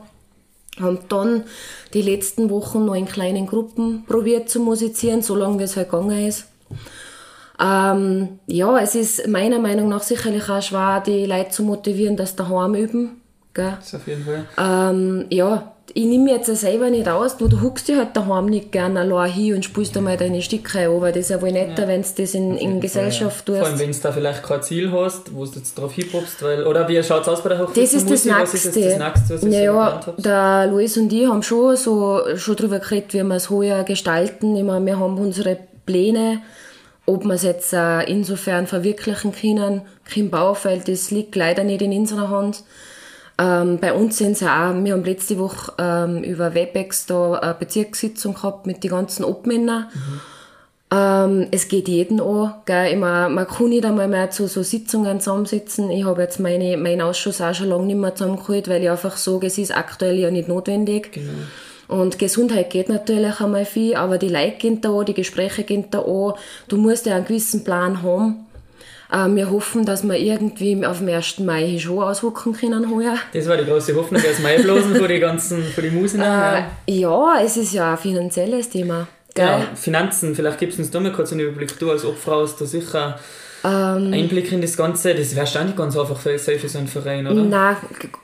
Haben 0.80 0.98
dann 1.08 1.44
die 1.94 2.02
letzten 2.02 2.50
Wochen 2.50 2.84
noch 2.84 2.94
in 2.94 3.06
kleinen 3.06 3.46
Gruppen 3.46 4.04
probiert 4.06 4.50
zu 4.50 4.60
musizieren, 4.60 5.22
solange 5.22 5.58
wie 5.58 5.62
es 5.62 5.76
halt 5.76 5.90
gegangen 5.90 6.26
ist. 6.26 6.46
Ähm, 7.58 8.38
ja, 8.46 8.78
es 8.78 8.94
ist 8.94 9.26
meiner 9.28 9.58
Meinung 9.58 9.88
nach 9.88 10.02
sicherlich 10.02 10.50
auch 10.50 10.60
schwer, 10.60 11.02
die 11.04 11.24
Leute 11.24 11.50
zu 11.50 11.62
motivieren, 11.62 12.16
dass 12.16 12.30
sie 12.30 12.36
daheim 12.36 12.74
üben. 12.74 13.22
Gell? 13.54 13.72
Das 13.78 13.94
auf 13.94 14.06
jeden 14.06 14.24
Fall. 14.24 14.44
Ähm, 14.58 15.24
ja, 15.30 15.75
ich 15.94 16.04
nehme 16.04 16.24
mir 16.24 16.36
jetzt 16.36 16.54
selber 16.54 16.90
nicht 16.90 17.08
aus, 17.08 17.36
du, 17.36 17.48
du 17.48 17.60
huckst 17.60 17.88
dich 17.88 17.96
halt 17.96 18.14
daheim 18.14 18.46
nicht 18.46 18.72
gerne 18.72 19.00
allein 19.00 19.30
hin 19.30 19.54
und 19.54 19.64
spielst 19.64 19.96
einmal 19.96 20.16
deine 20.16 20.42
Stücke 20.42 20.88
an, 20.88 21.00
weil 21.00 21.12
das 21.12 21.22
ist 21.22 21.30
ja 21.30 21.40
wohl 21.40 21.52
netter, 21.52 21.82
ja. 21.82 21.88
wenn 21.88 22.02
du 22.02 22.08
das 22.16 22.34
in, 22.34 22.56
in 22.56 22.80
Gesellschaft 22.80 23.46
tust. 23.46 23.58
Vor 23.58 23.68
allem, 23.68 23.78
wenn 23.78 23.92
du 23.92 23.98
da 23.98 24.12
vielleicht 24.12 24.42
kein 24.42 24.62
Ziel 24.62 24.90
hast, 24.90 25.34
wo 25.34 25.44
du 25.44 25.52
jetzt 25.52 25.78
drauf 25.78 25.92
hinpopst, 25.92 26.42
weil, 26.42 26.66
oder 26.66 26.88
wie 26.88 27.02
schaut 27.02 27.22
es 27.22 27.28
aus 27.28 27.42
bei 27.42 27.50
der 27.50 27.60
Hochzeit? 27.60 27.84
Das 27.84 27.92
ist 27.92 28.10
das 28.10 28.24
Nächste. 28.24 28.56
Das, 28.56 28.62
das 28.64 28.74
Nächste, 28.74 29.34
was 29.34 29.42
naja, 29.42 30.00
so 30.04 30.12
der 30.20 30.66
Luis 30.70 30.96
und 30.96 31.12
ich 31.12 31.28
haben 31.28 31.42
schon 31.42 31.76
so, 31.76 32.20
schon 32.36 32.56
darüber 32.56 32.78
geredet, 32.80 33.14
wie 33.14 33.22
wir 33.22 33.36
es 33.36 33.50
heuer 33.50 33.84
gestalten. 33.84 34.56
Ich 34.56 34.64
meine, 34.64 34.84
wir 34.84 34.98
haben 34.98 35.18
unsere 35.18 35.58
Pläne, 35.86 36.42
ob 37.06 37.24
wir 37.24 37.34
es 37.34 37.42
jetzt 37.42 37.72
äh, 37.72 38.02
insofern 38.02 38.66
verwirklichen 38.66 39.32
können, 39.32 39.82
kein 40.04 40.30
Baufeld, 40.30 40.88
das 40.88 41.10
liegt 41.10 41.36
leider 41.36 41.62
nicht 41.62 41.80
in 41.80 41.92
unserer 41.92 42.28
Hand. 42.28 42.64
Ähm, 43.38 43.78
bei 43.78 43.92
uns 43.92 44.16
sind 44.16 44.32
es 44.32 44.42
auch, 44.42 44.74
wir 44.74 44.92
haben 44.92 45.04
letzte 45.04 45.38
Woche 45.38 45.72
ähm, 45.78 46.22
über 46.22 46.54
Webex 46.54 47.06
da 47.06 47.34
eine 47.34 47.54
Bezirkssitzung 47.54 48.34
gehabt 48.34 48.66
mit 48.66 48.82
den 48.82 48.90
ganzen 48.90 49.24
Obmännern. 49.24 49.88
Mhm. 49.92 50.20
Ähm, 50.90 51.48
es 51.50 51.68
geht 51.68 51.88
jeden 51.88 52.20
an. 52.20 52.54
Gell? 52.64 52.92
Ich 52.92 52.96
mein, 52.96 53.34
man 53.34 53.46
kann 53.46 53.68
nicht 53.68 53.84
einmal 53.84 54.08
mehr 54.08 54.30
zu 54.30 54.46
so 54.46 54.62
Sitzungen 54.62 55.20
zusammensitzen. 55.20 55.90
Ich 55.90 56.04
habe 56.04 56.22
jetzt 56.22 56.38
meine, 56.38 56.76
meinen 56.76 57.02
Ausschuss 57.02 57.40
auch 57.40 57.54
schon 57.54 57.68
lange 57.68 57.86
nicht 57.86 57.98
mehr 57.98 58.14
zusammengeholt, 58.14 58.68
weil 58.68 58.82
ich 58.82 58.90
einfach 58.90 59.16
sage, 59.16 59.48
es 59.48 59.58
ist 59.58 59.76
aktuell 59.76 60.18
ja 60.18 60.30
nicht 60.30 60.48
notwendig. 60.48 61.12
Genau. 61.12 61.32
Und 61.88 62.18
Gesundheit 62.18 62.70
geht 62.70 62.88
natürlich 62.88 63.40
einmal 63.40 63.64
viel, 63.64 63.94
aber 63.94 64.18
die 64.18 64.28
Leute 64.28 64.56
gehen 64.58 64.80
da 64.80 64.90
an, 64.90 65.06
die 65.06 65.14
Gespräche 65.14 65.62
gehen 65.62 65.86
da 65.90 66.00
an. 66.00 66.34
Du 66.68 66.76
musst 66.76 67.06
ja 67.06 67.14
einen 67.16 67.26
gewissen 67.26 67.64
Plan 67.64 68.02
haben. 68.02 68.45
Äh, 69.10 69.28
wir 69.28 69.50
hoffen, 69.50 69.84
dass 69.84 70.02
wir 70.02 70.16
irgendwie 70.16 70.84
auf 70.84 70.98
dem 70.98 71.08
1. 71.08 71.40
Mai 71.40 71.78
schon 71.78 71.98
auswuchern 71.98 72.52
können 72.52 72.94
heuer. 72.94 73.16
Das 73.32 73.48
war 73.48 73.56
die 73.56 73.64
große 73.64 73.94
Hoffnung, 73.94 74.22
dass 74.22 74.40
Mai 74.40 74.58
bloßen 74.58 74.94
für 74.94 75.08
die 75.08 75.18
ganzen, 75.18 75.62
für 75.62 75.82
die 75.82 75.90
Musen. 75.90 76.20
Äh, 76.20 76.24
ja. 76.24 76.70
ja, 76.86 77.40
es 77.42 77.56
ist 77.56 77.72
ja 77.72 77.92
ein 77.92 77.98
finanzielles 77.98 78.68
Thema. 78.70 79.06
Genau, 79.34 79.60
Finanzen, 79.74 80.34
vielleicht 80.34 80.58
gibst 80.58 80.78
du 80.78 80.82
uns 80.82 80.90
da 80.90 80.98
mal 80.98 81.12
kurz 81.12 81.30
einen 81.30 81.42
Überblick. 81.42 81.78
Du 81.78 81.90
als 81.90 82.06
Obfrau 82.06 82.42
hast 82.42 82.58
da 82.58 82.64
sicher 82.64 83.18
ähm, 83.66 84.12
Einblick 84.12 84.52
in 84.52 84.60
das 84.60 84.76
Ganze, 84.76 85.14
das 85.14 85.34
wäre 85.34 85.64
nicht 85.64 85.76
ganz 85.76 85.96
einfach 85.96 86.18
für, 86.18 86.38
für 86.38 86.68
so 86.68 86.78
einen 86.78 86.86
Verein, 86.86 87.26
oder? 87.26 87.42
Nein, 87.42 87.76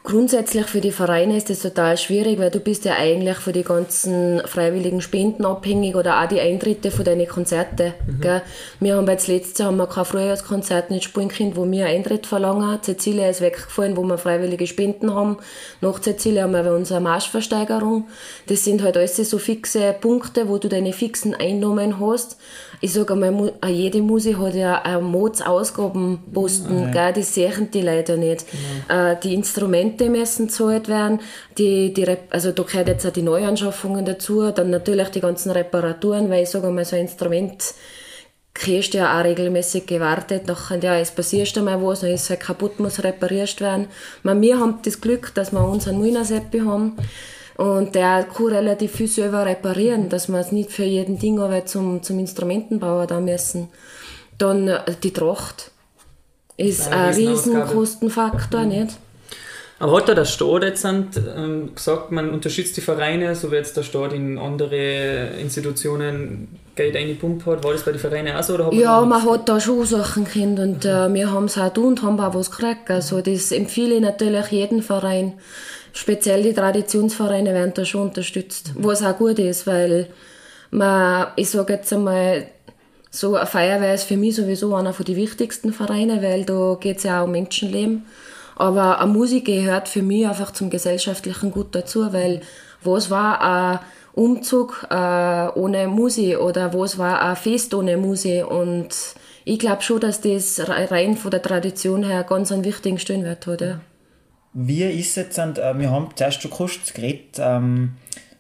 grundsätzlich 0.05 0.67
für 0.67 0.81
die 0.81 0.93
Vereine 0.93 1.37
ist 1.37 1.51
das 1.51 1.61
total 1.61 1.97
schwierig, 1.97 2.39
weil 2.39 2.51
du 2.51 2.61
bist 2.61 2.85
ja 2.85 2.95
eigentlich 2.95 3.39
für 3.39 3.53
die 3.53 3.65
ganzen 3.65 4.41
freiwilligen 4.47 5.01
Spenden 5.01 5.45
abhängig 5.45 5.97
oder 5.97 6.23
auch 6.23 6.29
die 6.29 6.41
Eintritte 6.41 6.93
von 6.93 7.05
deinen 7.05 7.27
Konzerten. 7.27 7.93
Mhm. 8.07 8.21
Gell? 8.21 8.43
Wir 8.79 8.97
haben 8.97 9.09
jetzt 9.09 9.27
letztes 9.27 9.59
Jahr 9.59 9.69
haben 9.69 9.79
wir 9.79 9.89
kein 9.89 10.05
Frühjahrskonzert 10.05 10.91
nicht 10.91 11.05
spielen 11.05 11.29
können, 11.29 11.57
wo 11.57 11.69
wir 11.69 11.87
Eintritt 11.87 12.27
verlangen. 12.27 12.79
Cecilia 12.83 13.29
ist 13.29 13.41
weggefallen, 13.41 13.97
wo 13.97 14.05
wir 14.05 14.19
freiwillige 14.19 14.69
Spenden 14.69 15.13
haben. 15.13 15.39
Nach 15.81 16.01
Cecilia 16.01 16.45
haben 16.45 16.53
wir 16.53 16.73
unsere 16.73 17.01
Marschversteigerung. 17.01 18.07
Das 18.47 18.65
sind 18.65 18.83
halt 18.83 18.97
alles 18.97 19.17
so 19.17 19.39
fixe 19.39 19.95
Punkte, 20.01 20.49
wo 20.49 20.59
du 20.59 20.69
deine 20.69 20.93
fixen 20.93 21.35
Einnahmen 21.35 21.99
hast 21.99 22.37
ich 22.85 22.93
sage 22.93 23.15
einmal, 23.15 23.53
jede 23.69 24.03
Musik 24.03 24.39
hat 24.39 24.57
ja 24.57 24.83
einen 24.83 25.05
Mods-Ausgabenposten, 25.05 26.89
mhm. 26.89 26.91
Gell, 26.91 27.13
das 27.13 27.33
sehen 27.33 27.71
die 27.73 27.81
leider 27.81 28.17
nicht. 28.17 28.45
Äh, 28.89 29.15
die 29.23 29.35
Instrumente 29.35 30.11
müssen 30.11 30.49
gezahlt 30.49 30.89
werden, 30.89 31.21
die, 31.57 31.95
die, 31.95 32.05
also 32.31 32.51
da 32.51 32.65
gehört 32.65 32.89
jetzt 32.89 33.07
auch 33.07 33.13
die 33.13 33.23
Neuanschaffungen 33.23 34.05
dazu, 34.05 34.51
dann 34.51 34.71
natürlich 34.71 35.11
die 35.11 35.21
ganzen 35.21 35.53
Reparaturen, 35.53 36.29
weil 36.29 36.43
ich 36.43 36.51
sage 36.51 36.67
einmal, 36.67 36.85
so 36.85 36.97
ein 36.97 37.03
Instrument 37.03 37.63
kriegst 38.53 38.95
du 38.95 38.99
ja 38.99 39.17
auch 39.17 39.25
regelmäßig 39.25 39.87
gewartet, 39.87 40.49
nachher, 40.49 40.81
ja, 40.83 40.99
es 40.99 41.13
passiert 41.13 41.57
einmal 41.57 41.81
was, 41.81 42.01
dann 42.01 42.11
ist 42.11 42.25
es 42.25 42.31
halt 42.31 42.41
kaputt, 42.41 42.81
muss 42.81 43.05
repariert 43.05 43.61
werden. 43.61 43.87
wir 44.25 44.59
haben 44.59 44.81
das 44.85 45.01
Glück, 45.01 45.33
dass 45.35 45.53
wir 45.53 45.65
unseren 45.65 45.99
Muinerseppi 45.99 46.59
haben, 46.59 46.97
und 47.57 47.95
der 47.95 48.25
kann 48.25 48.47
relativ 48.47 48.93
viel 48.93 49.09
selber 49.09 49.45
reparieren, 49.47 50.09
dass 50.09 50.29
wir 50.29 50.39
es 50.39 50.53
nicht 50.53 50.71
für 50.71 50.85
jeden 50.85 51.19
Ding 51.19 51.39
aber 51.39 51.67
zum, 51.67 52.03
zum 52.03 52.19
Instrumentenbauer 52.19 53.07
da 53.07 53.21
müssen. 53.21 53.69
Dann 54.39 54.69
äh, 54.69 54.81
die 55.03 55.13
Tracht 55.13 55.71
ist 56.57 56.91
ein, 56.91 57.15
Riesenkostenfaktor, 57.15 58.63
mhm. 58.63 58.69
nicht? 58.69 58.97
Aber 59.79 59.97
hat 59.97 60.09
da 60.09 60.15
der 60.15 60.25
Staat 60.27 60.63
jetzt 60.63 60.85
ähm, 60.85 61.75
gesagt, 61.75 62.13
man 62.13 62.31
unterstützt 62.31 62.77
die 62.77 62.81
Vereine, 62.81 63.35
so 63.35 63.51
wie 63.51 63.57
jetzt 63.57 63.77
der 63.77 63.83
Staat 63.83 64.13
in 64.13 64.39
andere 64.39 65.31
Institutionen 65.41 66.57
Geld 66.77 66.95
eingepumpt 66.95 67.45
hat? 67.47 67.65
War 67.65 67.73
das 67.73 67.83
bei 67.83 67.91
den 67.91 67.99
Vereinen 67.99 68.37
auch 68.37 68.45
so? 68.45 68.55
Oder 68.55 68.73
ja, 68.73 69.01
man 69.01 69.29
hat 69.29 69.49
da 69.49 69.61
schon 69.61 69.85
Sachen 69.85 70.25
können 70.25 70.57
und 70.59 70.85
äh, 70.85 71.13
wir 71.13 71.33
haben 71.33 71.47
es 71.47 71.59
auch 71.59 71.73
tun 71.73 71.95
und 71.95 72.03
haben 72.03 72.21
auch 72.21 72.33
was 72.33 72.53
gekriegt. 72.53 72.91
Also 72.91 73.23
das 73.23 73.51
empfehle 73.51 73.97
ich 73.97 74.01
natürlich 74.01 74.47
jedem 74.53 74.83
Verein 74.83 75.33
speziell 75.93 76.43
die 76.43 76.55
Traditionsvereine 76.55 77.55
werden 77.55 77.73
da 77.75 77.85
schon 77.85 78.09
unterstützt, 78.09 78.75
mhm. 78.75 78.85
was 78.85 79.03
auch 79.03 79.17
gut 79.17 79.39
ist, 79.39 79.67
weil 79.67 80.09
man, 80.71 81.29
ich 81.37 81.51
sage 81.51 81.75
jetzt 81.75 81.93
einmal, 81.93 82.47
so 83.11 83.37
eine 83.37 83.47
Feuerwehr 83.47 83.95
ist 83.95 84.05
für 84.05 84.17
mich 84.17 84.37
sowieso 84.37 84.75
einer 84.75 84.95
von 84.95 85.05
den 85.05 85.17
wichtigsten 85.17 85.73
Vereine, 85.73 86.23
weil 86.23 86.45
da 86.45 86.79
geht 86.81 86.97
es 86.97 87.03
ja 87.03 87.21
auch 87.21 87.27
um 87.27 87.33
Menschenleben. 87.33 88.07
Aber 88.57 89.01
eine 89.01 89.13
Musik 89.13 89.45
gehört 89.47 89.89
für 89.89 90.03
mich 90.03 90.27
einfach 90.27 90.53
zum 90.53 90.71
gesellschaftlichen 90.71 91.51
Gut 91.51 91.75
dazu, 91.75 92.13
weil 92.13 92.41
was 92.83 93.11
war 93.11 93.41
ein 93.43 93.81
Umzug 94.15 94.87
äh, 94.91 95.49
ohne 95.55 95.89
Musik 95.89 96.39
oder 96.39 96.73
was 96.75 96.99
war 96.99 97.21
ein 97.21 97.37
Fest 97.37 97.75
ohne 97.75 97.97
Musik 97.97 98.47
und 98.51 98.89
ich 99.45 99.59
glaube 99.59 99.83
schon, 99.83 100.01
dass 100.01 100.21
das 100.21 100.69
rein 100.69 101.17
von 101.17 101.31
der 101.31 101.43
Tradition 101.43 102.05
her 102.05 102.25
ganz 102.25 102.53
einen 102.53 102.65
wichtigen 102.65 102.99
Stellenwert 102.99 103.47
hat. 103.47 103.61
Ja. 103.61 103.81
Wie 104.55 104.85
ist 104.85 105.17
jetzt, 105.17 105.39
und, 105.39 105.59
äh, 105.59 105.79
wir 105.79 105.91
haben 105.91 106.11
zuerst 106.15 106.43
schon 106.43 106.51
kurz 106.51 106.93
geredet, 106.93 107.39
ähm, 107.39 107.97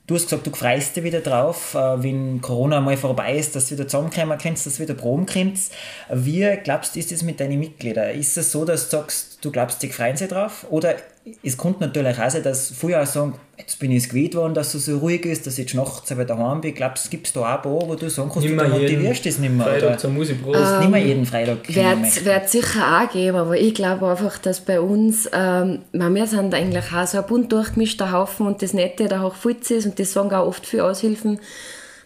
du 0.07 0.15
hast 0.15 0.25
gesagt, 0.25 0.47
du 0.47 0.51
freust 0.51 0.95
dich 0.95 1.05
wieder 1.05 1.21
drauf, 1.21 1.75
äh, 1.75 2.03
wenn 2.03 2.41
Corona 2.43 2.81
mal 2.81 2.97
vorbei 2.97 3.37
ist, 3.37 3.57
dass 3.57 3.69
du 3.69 3.77
wieder 3.77 3.89
zusammenkommen 3.89 4.39
kannst, 4.39 4.67
dass 4.67 4.77
du 4.77 4.83
wieder 4.83 4.95
proben 4.95 5.25
kannst. 5.25 5.73
Wie 6.13 6.47
glaubst 6.63 6.95
du, 6.95 7.01
ist 7.01 7.13
es 7.13 7.23
mit 7.23 7.41
deinen 7.41 7.59
Mitgliedern? 7.59 8.11
Ist 8.11 8.37
es 8.37 8.53
so, 8.53 8.65
dass 8.65 8.91
du 8.91 8.99
sagst, 8.99 9.39
du 9.43 9.51
glaubst, 9.51 9.83
die 9.83 9.89
freuen 9.89 10.17
sich 10.17 10.29
drauf? 10.29 10.67
Oder 10.69 10.97
es 11.43 11.57
kommt 11.57 11.81
natürlich 11.81 12.19
auch 12.19 12.31
sein, 12.31 12.43
dass 12.43 12.73
viele 12.73 13.01
auch 13.01 13.07
sagen, 13.07 13.35
jetzt 13.57 13.79
bin 13.79 13.93
ich 13.93 14.05
es 14.05 14.09
gewöhnt 14.09 14.35
worden, 14.35 14.55
dass 14.55 14.75
es 14.75 14.87
so 14.87 14.99
ruhig 14.99 15.25
ist, 15.25 15.47
dass 15.47 15.55
ich 15.55 15.67
jetzt 15.67 15.75
nachts 15.75 16.11
wieder 16.11 16.25
daheim 16.25 16.61
bin. 16.61 16.75
Glaubst 16.75 17.07
du, 17.07 17.11
gibt 17.11 17.29
es 17.29 17.33
da 17.33 17.41
auch 17.41 17.45
ein 17.45 17.63
paar, 17.63 17.89
wo 17.89 17.95
du 17.95 18.11
sagen 18.11 18.31
kannst, 18.33 18.49
du 18.49 18.55
motivierst 18.55 19.27
das 19.27 19.39
nicht 19.39 19.53
mehr? 19.53 19.67
Freitag 19.67 19.89
oder? 19.89 19.99
zur 19.99 20.11
Musikprobe. 20.11 20.59
Ähm, 20.59 20.81
nicht 20.81 20.91
mehr 20.91 21.05
jeden 21.05 21.27
Freitag. 21.27 21.69
Wird 21.69 22.45
es 22.45 22.53
sicher 22.53 23.01
auch 23.03 23.13
geben, 23.13 23.37
aber 23.37 23.57
ich 23.57 23.75
glaube 23.75 24.09
einfach, 24.09 24.39
dass 24.39 24.61
bei 24.61 24.81
uns, 24.81 25.31
ähm, 25.33 25.81
wir 25.93 26.27
sind 26.27 26.55
eigentlich 26.55 26.93
auch 26.93 27.07
so 27.07 27.19
ein 27.19 27.27
bunt 27.27 27.53
durchgemischter 27.53 28.11
Haufen 28.11 28.47
und 28.47 28.61
das 28.61 28.75
Nette 28.75 29.07
da 29.07 29.23
auch 29.23 29.37
Futz 29.37 29.71
ist 29.71 29.87
und 29.87 29.99
das 30.01 30.13
sagen 30.13 30.33
auch 30.33 30.47
oft 30.47 30.67
viele 30.67 30.85
Aushilfen, 30.85 31.39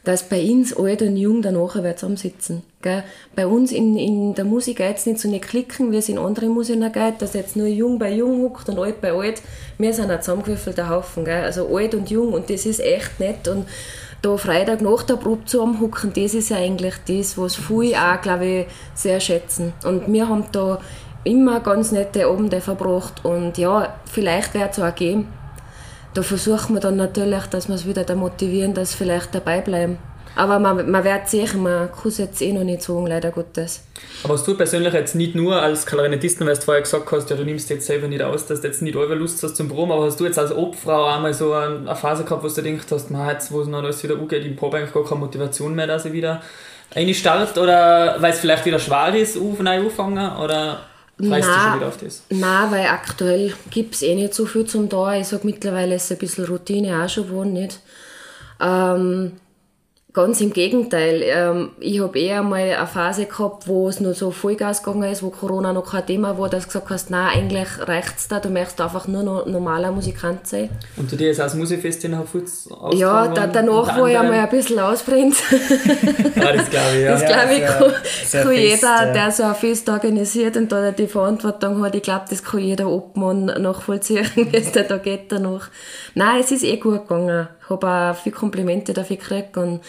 dass 0.07 0.23
bei 0.23 0.40
uns 0.40 0.75
alt 0.77 1.03
und 1.03 1.16
jung 1.16 1.42
danach 1.42 1.75
wird 1.75 1.99
zusammensitzen. 1.99 2.62
Gell? 2.81 3.03
Bei 3.35 3.45
uns 3.45 3.73
in, 3.73 3.97
in 3.97 4.35
der 4.37 4.45
Musik 4.45 4.77
geht 4.77 4.99
es 4.99 5.07
nicht 5.07 5.19
so 5.19 5.29
nicht 5.29 5.49
klicken, 5.49 5.90
wie 5.90 5.97
es 5.97 6.09
in 6.09 6.16
anderen 6.16 6.51
Musiker 6.51 6.90
geht, 6.90 7.21
dass 7.21 7.35
jetzt 7.35 7.57
nur 7.57 7.66
jung 7.66 7.99
bei 7.99 8.12
jung 8.12 8.40
huckt 8.40 8.69
und 8.69 8.79
alt 8.79 9.01
bei 9.01 9.11
alt. 9.11 9.42
Wir 9.79 9.92
sind 9.92 10.12
ein 10.12 10.23
zusammengewürfelter 10.23 10.88
Haufen. 10.88 11.25
Gell? 11.25 11.42
Also 11.42 11.77
alt 11.77 11.97
und 11.97 12.09
jung 12.09 12.35
und 12.35 12.49
das 12.49 12.66
ist 12.66 12.79
echt 12.79 13.19
nett. 13.19 13.49
Und 13.49 13.66
da 14.23 14.37
Freitag 14.37 14.81
nach 14.81 15.03
der 15.03 15.16
Probe 15.16 15.45
zusammenhucken, 15.45 16.12
das 16.14 16.35
ist 16.35 16.51
ja 16.51 16.59
eigentlich 16.59 16.95
das, 17.09 17.37
was 17.37 17.57
viele 17.57 18.01
auch, 18.01 18.21
glaube 18.21 18.47
ich, 18.47 18.66
sehr 18.95 19.19
schätzen. 19.19 19.73
Und 19.83 20.12
wir 20.12 20.29
haben 20.29 20.45
da 20.53 20.79
immer 21.25 21.59
ganz 21.59 21.90
nette 21.90 22.29
Abende 22.29 22.61
verbracht 22.61 23.25
und 23.25 23.59
ja, 23.59 23.97
vielleicht 24.05 24.55
wird 24.55 24.71
es 24.71 24.79
auch 24.79 24.95
geben 24.95 25.27
da 26.16 26.22
versuchen 26.22 26.74
wir 26.74 26.81
dann 26.81 26.96
natürlich, 26.96 27.44
dass 27.46 27.68
wir 27.68 27.74
es 27.74 27.87
wieder 27.87 28.05
da 28.05 28.14
motivieren, 28.14 28.74
dass 28.74 28.92
sie 28.92 28.98
vielleicht 28.98 29.35
dabei 29.35 29.61
bleiben. 29.61 29.98
Aber 30.35 30.59
man, 30.59 30.90
man 30.90 31.02
wird 31.02 31.29
sehen, 31.29 31.62
man 31.62 31.90
kann 31.90 32.09
es 32.09 32.18
jetzt 32.18 32.42
eh 32.42 32.52
noch 32.52 32.62
nicht 32.62 32.83
sagen, 32.83 33.07
leider 33.07 33.31
Gottes. 33.31 33.85
Aber 34.22 34.35
hast 34.35 34.46
du 34.46 34.55
persönlich 34.55 34.92
jetzt 34.92 35.14
nicht 35.14 35.35
nur 35.35 35.61
als 35.61 35.87
Klarinettistin, 35.87 36.46
weil 36.46 36.55
du 36.55 36.61
vorher 36.61 36.83
gesagt 36.83 37.11
hast, 37.11 37.31
ja, 37.31 37.37
du 37.37 37.44
nimmst 37.44 37.70
jetzt 37.70 37.87
selber 37.87 38.07
nicht 38.07 38.22
aus, 38.22 38.44
dass 38.44 38.61
du 38.61 38.66
jetzt 38.66 38.83
nicht 38.83 38.94
über 38.94 39.14
Lust 39.14 39.42
hast 39.42 39.57
zum 39.57 39.68
Proben, 39.68 39.92
aber 39.92 40.05
hast 40.05 40.20
du 40.20 40.26
jetzt 40.26 40.38
als 40.38 40.55
Obfrau 40.55 41.07
einmal 41.07 41.33
so 41.33 41.55
eine 41.55 41.96
Phase 41.96 42.24
gehabt, 42.24 42.44
wo 42.44 42.48
du 42.48 42.62
gedacht 42.62 42.87
hast, 42.90 43.11
man 43.11 43.29
jetzt, 43.31 43.50
wo 43.50 43.62
es 43.62 43.68
noch 43.68 43.83
alles 43.83 44.02
wieder 44.02 44.18
umgeht, 44.18 44.44
im 44.44 44.57
Probe 44.57 44.76
eigentlich 44.76 44.92
gar 44.92 45.05
keine 45.05 45.20
Motivation 45.20 45.74
mehr, 45.74 45.87
dass 45.87 46.05
ich 46.05 46.12
wieder 46.12 46.42
reinstartet 46.94 47.57
oder 47.57 48.16
weil 48.20 48.33
es 48.33 48.40
vielleicht 48.40 48.66
wieder 48.66 48.79
schwer 48.79 49.14
ist, 49.14 49.37
neu 49.37 49.81
anfangen 49.81 50.37
oder 50.37 50.81
freust 51.18 51.48
du 51.48 51.52
schon 51.52 51.76
wieder 51.76 51.88
auf 51.88 51.96
das? 51.96 52.22
Nein, 52.31 52.70
weil 52.70 52.87
aktuell 52.87 53.55
gibt 53.70 53.94
es 53.94 54.02
eh 54.02 54.14
nicht 54.14 54.35
so 54.35 54.46
viel 54.46 54.64
zum 54.66 54.88
da. 54.88 55.14
Ich 55.14 55.29
sage 55.29 55.46
mittlerweile 55.46 55.94
ist 55.94 56.11
ein 56.12 56.18
bisschen 56.18 56.44
Routine 56.46 57.02
auch 57.02 57.09
schon 57.09 57.29
geworden, 57.29 57.52
nicht? 57.52 57.81
Ähm, 58.61 59.33
Ganz 60.16 60.40
im 60.40 60.55
Gegenteil. 60.55 61.20
Ähm, 61.22 61.72
ich 61.79 62.00
habe 62.00 62.18
eher 62.18 62.42
mal 62.42 62.59
eine 62.59 62.87
Phase 62.87 63.26
gehabt, 63.26 63.68
wo 63.68 63.87
es 63.87 64.00
nur 64.00 64.14
so 64.14 64.31
Vollgas 64.31 64.83
gegangen 64.83 65.12
ist, 65.12 65.22
wo 65.22 65.29
Corona 65.29 65.74
noch 65.74 65.90
kein 65.90 66.07
Thema 66.07 66.38
war, 66.38 66.48
dass 66.48 66.62
du 66.62 66.68
gesagt 66.68 66.88
hast, 66.88 67.11
nein, 67.11 67.29
eigentlich 67.35 67.68
reicht 67.81 68.16
es 68.16 68.26
da, 68.26 68.40
du 68.40 68.48
möchtest 68.48 68.81
einfach 68.81 69.07
nur 69.09 69.22
noch 69.22 69.44
normaler 69.44 69.92
Musikant 69.92 70.46
sein. 70.46 70.70
Und 70.96 71.12
du 71.12 71.16
dir 71.16 71.26
jetzt 71.26 71.40
als 71.40 71.55
Musikfest 71.55 72.02
in 72.05 72.16
Hafutz 72.16 72.66
Ja, 72.94 73.29
da, 73.29 73.46
danach 73.46 73.94
war 73.94 74.09
ich 74.09 74.18
einmal 74.18 74.38
ein 74.38 74.48
bisschen 74.48 74.79
ausbrennt. 74.79 75.37
ja, 76.35 76.52
das 76.57 76.70
glaube 76.70 76.96
ich, 76.96 77.02
ja. 77.02 77.11
Das 77.11 77.26
glaube 77.26 77.52
ich, 77.52 77.61
ja, 77.61 77.72
kann, 77.74 78.42
kann 78.42 78.52
jeder, 78.52 79.12
der 79.12 79.31
so 79.31 79.42
ein 79.42 79.55
Fest 79.55 79.87
organisiert 79.90 80.57
und 80.57 80.72
da 80.72 80.92
die 80.92 81.09
Verantwortung 81.09 81.85
hat, 81.85 81.94
ich 81.94 82.02
glaube, 82.02 82.24
das 82.31 82.42
kann 82.42 82.61
jeder 82.61 82.88
Obmann 82.88 83.44
nachvollziehen, 83.44 84.26
wie 84.35 84.57
es 84.57 84.72
da 84.72 84.96
geht 84.96 85.31
danach. 85.31 85.68
Nein, 86.14 86.40
es 86.40 86.52
ist 86.52 86.64
eh 86.64 86.79
gut 86.79 87.07
gegangen. 87.07 87.48
Ich 87.66 87.70
habe 87.70 87.87
auch 87.88 88.16
viele 88.16 88.37
Komplimente 88.37 88.92
dafür 88.92 89.16
gekriegt 89.16 89.57
und 89.57 89.81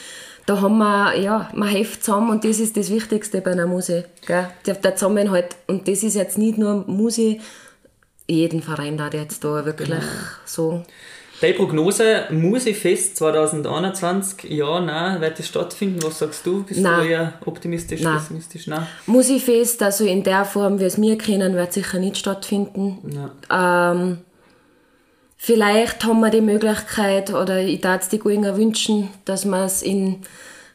da 0.47 0.61
haben 0.61 0.77
wir, 0.77 1.15
ja, 1.15 1.49
man 1.53 1.67
hilft 1.67 2.03
zusammen 2.03 2.31
und 2.31 2.43
das 2.43 2.59
ist 2.59 2.75
das 2.75 2.89
Wichtigste 2.89 3.41
bei 3.41 3.51
einer 3.51 3.67
Musik. 3.67 4.05
Gell? 4.25 4.49
Der, 4.65 4.73
der 4.75 4.95
Zusammenhalt. 4.95 5.55
Und 5.67 5.87
das 5.87 6.01
ist 6.03 6.15
jetzt 6.15 6.37
nicht 6.37 6.57
nur 6.57 6.85
Musik, 6.87 7.41
jeden 8.27 8.61
Verein 8.63 8.97
da 8.97 9.09
jetzt 9.09 9.43
da 9.43 9.65
wirklich 9.65 9.89
genau. 9.89 10.01
so. 10.45 10.83
Deine 11.39 11.53
Prognose, 11.53 12.23
Musikfest 12.31 13.17
2021, 13.17 14.49
ja, 14.49 14.79
nein, 14.79 15.21
wird 15.21 15.37
das 15.37 15.47
stattfinden? 15.47 16.01
Was 16.01 16.17
sagst 16.17 16.43
du? 16.47 16.63
Bist 16.63 16.79
nein. 16.79 17.01
du 17.01 17.09
eher 17.09 17.33
optimistisch, 17.45 18.01
nein. 18.01 18.17
pessimistisch? 18.17 18.65
Nein. 18.65 18.87
Musikfest, 19.05 19.83
also 19.83 20.03
in 20.03 20.23
der 20.23 20.45
Form, 20.45 20.79
wie 20.79 20.85
es 20.85 20.99
wir 20.99 21.15
kennen, 21.15 21.53
wird 21.53 21.73
sicher 21.73 21.99
nicht 21.99 22.17
stattfinden. 22.17 23.29
Ähm, 23.51 24.17
Vielleicht 25.37 26.03
haben 26.03 26.19
wir 26.19 26.31
die 26.31 26.41
Möglichkeit, 26.41 27.31
oder 27.31 27.59
ich 27.59 27.83
würde 27.83 27.99
es 28.01 28.09
die 28.09 28.19
Guinger 28.19 28.57
wünschen, 28.57 29.09
dass 29.25 29.45
man 29.45 29.65
es 29.65 29.83
in 29.83 30.17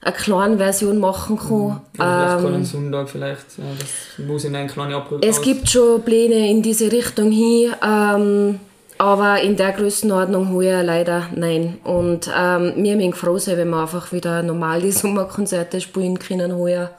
einer 0.01 0.15
kleinen 0.15 0.59
Version 0.59 0.99
machen 0.99 1.37
kann. 1.37 1.49
Mhm. 1.49 1.81
Ja, 1.99 2.39
vielleicht 2.39 2.45
ähm, 2.45 2.53
kann 2.53 2.65
Sonntag 2.65 3.09
vielleicht, 3.11 3.47
das 3.47 4.25
muss 4.25 4.45
in 4.45 4.55
einen 4.55 4.69
kleinen 4.69 4.95
Abruf 4.95 5.21
Es 5.23 5.41
gibt 5.41 5.69
schon 5.69 6.03
Pläne 6.03 6.49
in 6.49 6.63
diese 6.63 6.91
Richtung 6.91 7.33
hin, 7.33 7.73
ähm, 7.85 8.61
aber 8.99 9.41
in 9.41 9.57
der 9.57 9.73
Größenordnung 9.73 10.53
heuer 10.53 10.83
leider 10.85 11.29
nein. 11.35 11.79
Und 11.83 12.31
ähm, 12.35 12.73
wir 12.77 12.97
müssen 12.97 13.15
froh 13.15 13.39
sein, 13.39 13.57
wenn 13.57 13.71
wir 13.71 13.83
einfach 13.83 14.13
wieder 14.13 14.43
normal 14.45 14.81
die 14.81 14.93
Sommerkonzerte 14.93 15.81
spielen 15.81 16.19
können 16.19 16.57
heuer. 16.57 16.91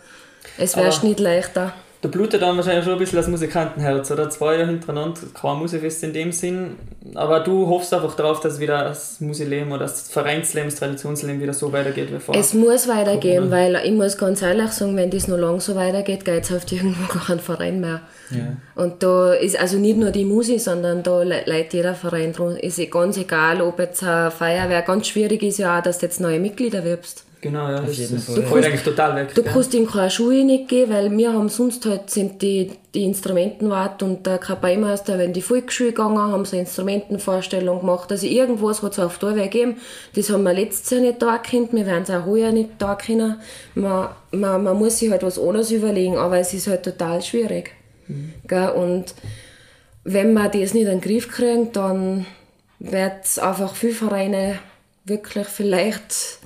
Es 0.58 0.76
wäre 0.76 0.94
nicht 1.04 1.20
leichter 1.20 1.74
da 2.04 2.10
blutet 2.10 2.42
dann 2.42 2.58
wahrscheinlich 2.58 2.84
schon 2.84 2.94
ein 2.94 3.00
bisschen 3.00 3.16
das 3.16 3.30
Musikantenherz, 3.30 4.12
oder? 4.12 4.30
Zwei 4.30 4.58
Jahre 4.58 4.68
hintereinander, 4.68 5.22
kein 5.34 5.58
Musikfest 5.58 6.04
in 6.04 6.12
dem 6.12 6.34
Sinn. 6.34 6.76
Aber 7.16 7.40
du 7.40 7.68
hoffst 7.68 7.94
einfach 7.94 8.14
darauf, 8.16 8.42
dass 8.42 8.60
wieder 8.60 8.84
das 8.84 9.22
Musikleben 9.22 9.72
oder 9.72 9.84
das 9.84 10.10
Vereinsleben, 10.10 10.70
das 10.70 10.80
Traditionsleben 10.80 11.42
wieder 11.42 11.54
so 11.54 11.72
weitergeht 11.72 12.14
wie 12.14 12.20
vorher. 12.20 12.44
Es 12.44 12.54
muss 12.54 12.90
weitergehen, 12.90 13.50
weil 13.52 13.82
ich 13.86 13.94
muss 13.94 14.18
ganz 14.18 14.42
ehrlich 14.42 14.72
sagen, 14.72 14.98
wenn 14.98 15.12
das 15.12 15.30
noch 15.30 15.38
lang 15.38 15.62
so 15.62 15.76
weitergeht, 15.76 16.26
geht 16.26 16.44
es 16.44 16.52
auf 16.52 16.70
irgendwo 16.70 17.14
gar 17.14 17.24
keinen 17.28 17.40
Verein 17.40 17.80
mehr. 17.80 18.02
Ja. 18.32 18.58
Und 18.76 19.02
da 19.02 19.32
ist 19.32 19.58
also 19.58 19.78
nicht 19.78 19.98
nur 19.98 20.12
die 20.12 20.26
Musik, 20.26 20.60
sondern 20.60 21.04
da 21.04 21.24
leidet 21.24 21.74
jeder 21.74 21.96
Verein 21.96 22.34
drum. 22.34 22.58
Ist 22.58 22.82
ganz 22.92 23.16
egal, 23.16 23.62
ob 23.62 23.80
jetzt 23.80 24.04
eine 24.04 24.30
Feuerwehr, 24.30 24.82
ganz 24.82 25.08
schwierig 25.08 25.42
ist 25.42 25.58
ja 25.58 25.80
auch, 25.80 25.84
dass 25.84 26.00
du 26.00 26.08
jetzt 26.08 26.20
neue 26.20 26.42
Mitglieder 26.42 26.84
wirbst. 26.84 27.24
Genau, 27.44 27.68
ja, 27.68 27.82
das, 27.82 27.98
das 27.98 28.24
Fall. 28.24 28.44
fällt 28.44 28.66
eigentlich 28.68 28.84
total 28.84 29.18
weg. 29.18 29.36
Du 29.36 29.44
kannst 29.44 29.74
ihm 29.74 29.86
keine 29.86 30.10
Schuhe 30.10 30.46
nicht 30.46 30.70
geben, 30.70 30.94
weil 30.94 31.12
wir 31.12 31.34
haben 31.34 31.50
sonst 31.50 31.86
halt 31.86 32.10
sind 32.10 32.42
die, 32.42 32.72
die 32.94 33.04
Instrumentenwart 33.04 34.02
und 34.02 34.26
der 34.26 34.38
Kapaimeister, 34.38 35.18
wenn 35.18 35.34
die 35.34 35.42
Volksschule 35.42 35.90
gegangen 35.90 36.20
haben 36.20 36.46
sie 36.46 36.56
eine 36.56 36.62
Instrumentenvorstellung 36.62 37.82
gemacht. 37.82 38.10
Also 38.14 38.28
irgendwas 38.28 38.82
hat 38.82 38.94
es 38.94 39.00
auf 39.00 39.18
der 39.18 39.36
Weg 39.36 39.52
gegeben. 39.52 39.76
Das 40.16 40.30
haben 40.30 40.44
wir 40.44 40.54
letztes 40.54 40.90
Jahr 40.92 41.02
nicht 41.02 41.22
da 41.22 41.38
können, 41.38 41.68
wir 41.74 41.86
werden 41.86 42.04
es 42.04 42.12
auch 42.12 42.26
heuer 42.26 42.54
nicht 42.54 42.70
da 42.78 42.96
können. 42.96 43.36
Man, 43.76 44.08
man, 44.32 44.64
man 44.64 44.78
muss 44.78 45.00
sich 45.00 45.12
halt 45.12 45.24
was 45.24 45.38
anderes 45.38 45.70
überlegen, 45.72 46.16
aber 46.16 46.38
es 46.38 46.54
ist 46.54 46.68
halt 46.68 46.84
total 46.84 47.22
schwierig. 47.22 47.72
Mhm. 48.08 48.32
Und 48.78 49.16
wenn 50.06 50.32
wir 50.32 50.48
das 50.48 50.74
nicht 50.74 50.84
in 50.84 50.86
den 50.86 51.02
Griff 51.02 51.30
kriegen, 51.30 51.74
dann 51.74 52.26
wird 52.80 53.26
es 53.26 53.38
einfach 53.38 53.76
viele 53.76 53.94
Vereine 53.96 54.60
wirklich 55.04 55.48
vielleicht 55.48 56.40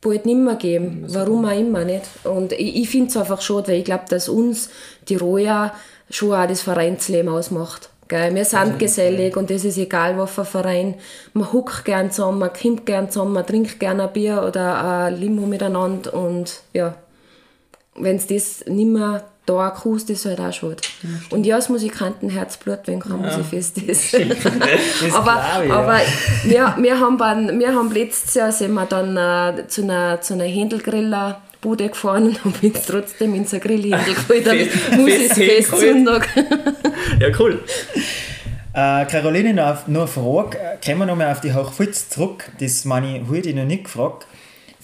bald 0.00 0.26
nicht 0.26 0.38
mehr 0.38 0.56
geben. 0.56 1.04
Warum 1.08 1.44
auch 1.44 1.58
immer 1.58 1.84
nicht. 1.84 2.04
Und 2.24 2.52
ich, 2.52 2.76
ich 2.76 2.88
finde 2.88 3.10
es 3.10 3.16
einfach 3.16 3.40
schade, 3.40 3.68
weil 3.68 3.78
ich 3.78 3.84
glaube, 3.84 4.04
dass 4.08 4.28
uns 4.28 4.70
die 5.08 5.16
Roja 5.16 5.74
schon 6.10 6.32
auch 6.32 6.46
das 6.46 6.62
Vereinsleben 6.62 7.28
ausmacht. 7.28 7.90
Gell? 8.08 8.34
Wir 8.34 8.44
sind 8.44 8.58
also, 8.58 8.78
gesellig 8.78 9.36
und 9.36 9.50
es 9.50 9.64
ist 9.64 9.76
egal, 9.76 10.16
was 10.16 10.30
für 10.30 10.40
ein 10.40 10.46
Verein. 10.46 10.94
Man 11.34 11.52
huckt 11.52 11.84
gern 11.84 12.10
zusammen, 12.10 12.38
man 12.38 12.52
kommt 12.52 12.86
gern 12.86 13.10
zusammen, 13.10 13.34
man 13.34 13.46
trinkt 13.46 13.78
gern 13.78 14.00
ein 14.00 14.12
Bier 14.12 14.42
oder 14.46 14.82
ein 14.82 15.20
Limo 15.20 15.46
miteinander 15.46 16.14
und 16.14 16.62
ja, 16.72 16.94
wenn 17.94 18.16
es 18.16 18.26
das 18.26 18.64
nicht 18.66 18.88
mehr 18.88 19.24
da 19.48 19.68
akust 19.68 20.10
ist 20.10 20.26
halt 20.26 20.40
auch 20.40 20.52
schade. 20.52 20.76
Ja, 21.02 21.08
und 21.30 21.44
ja, 21.44 21.56
das 21.56 21.68
Musikantenherzblut, 21.68 22.80
wenn 22.86 23.00
kein 23.00 23.22
ja. 23.22 23.36
Musikfest 23.38 23.78
ist. 23.78 24.14
aber 25.14 25.62
ich, 25.64 25.72
aber 25.72 25.98
ja. 26.48 26.76
wir, 26.76 26.82
wir, 26.82 27.00
haben 27.00 27.16
beim, 27.16 27.58
wir 27.58 27.74
haben 27.74 27.90
letztes 27.90 28.34
Jahr 28.34 28.52
sind 28.52 28.74
wir 28.74 28.84
dann 28.84 29.16
äh, 29.16 29.66
zu 29.68 29.82
einer, 29.82 30.20
zu 30.20 30.34
einer 30.34 30.44
Händelgriller 30.44 31.40
Bude 31.60 31.88
gefahren 31.88 32.28
und 32.28 32.44
haben 32.44 32.54
uns 32.62 32.86
trotzdem 32.86 33.34
in 33.34 33.46
so 33.46 33.58
Grillhändel 33.58 34.14
geholt. 34.28 34.70
Musikfest 34.96 35.76
Sonntag. 35.76 36.28
ja, 37.18 37.28
cool. 37.38 37.60
Äh, 38.74 39.06
Caroline, 39.06 39.54
noch, 39.54 39.88
noch 39.88 40.00
eine 40.02 40.06
Frage. 40.06 40.58
Kommen 40.84 40.98
wir 40.98 41.06
nochmal 41.06 41.32
auf 41.32 41.40
die 41.40 41.52
Hochfutz 41.52 42.10
zurück. 42.10 42.44
Das 42.60 42.84
meine 42.84 43.18
ich 43.18 43.28
heute 43.28 43.54
noch 43.54 43.64
nicht 43.64 43.84
gefragt. 43.84 44.26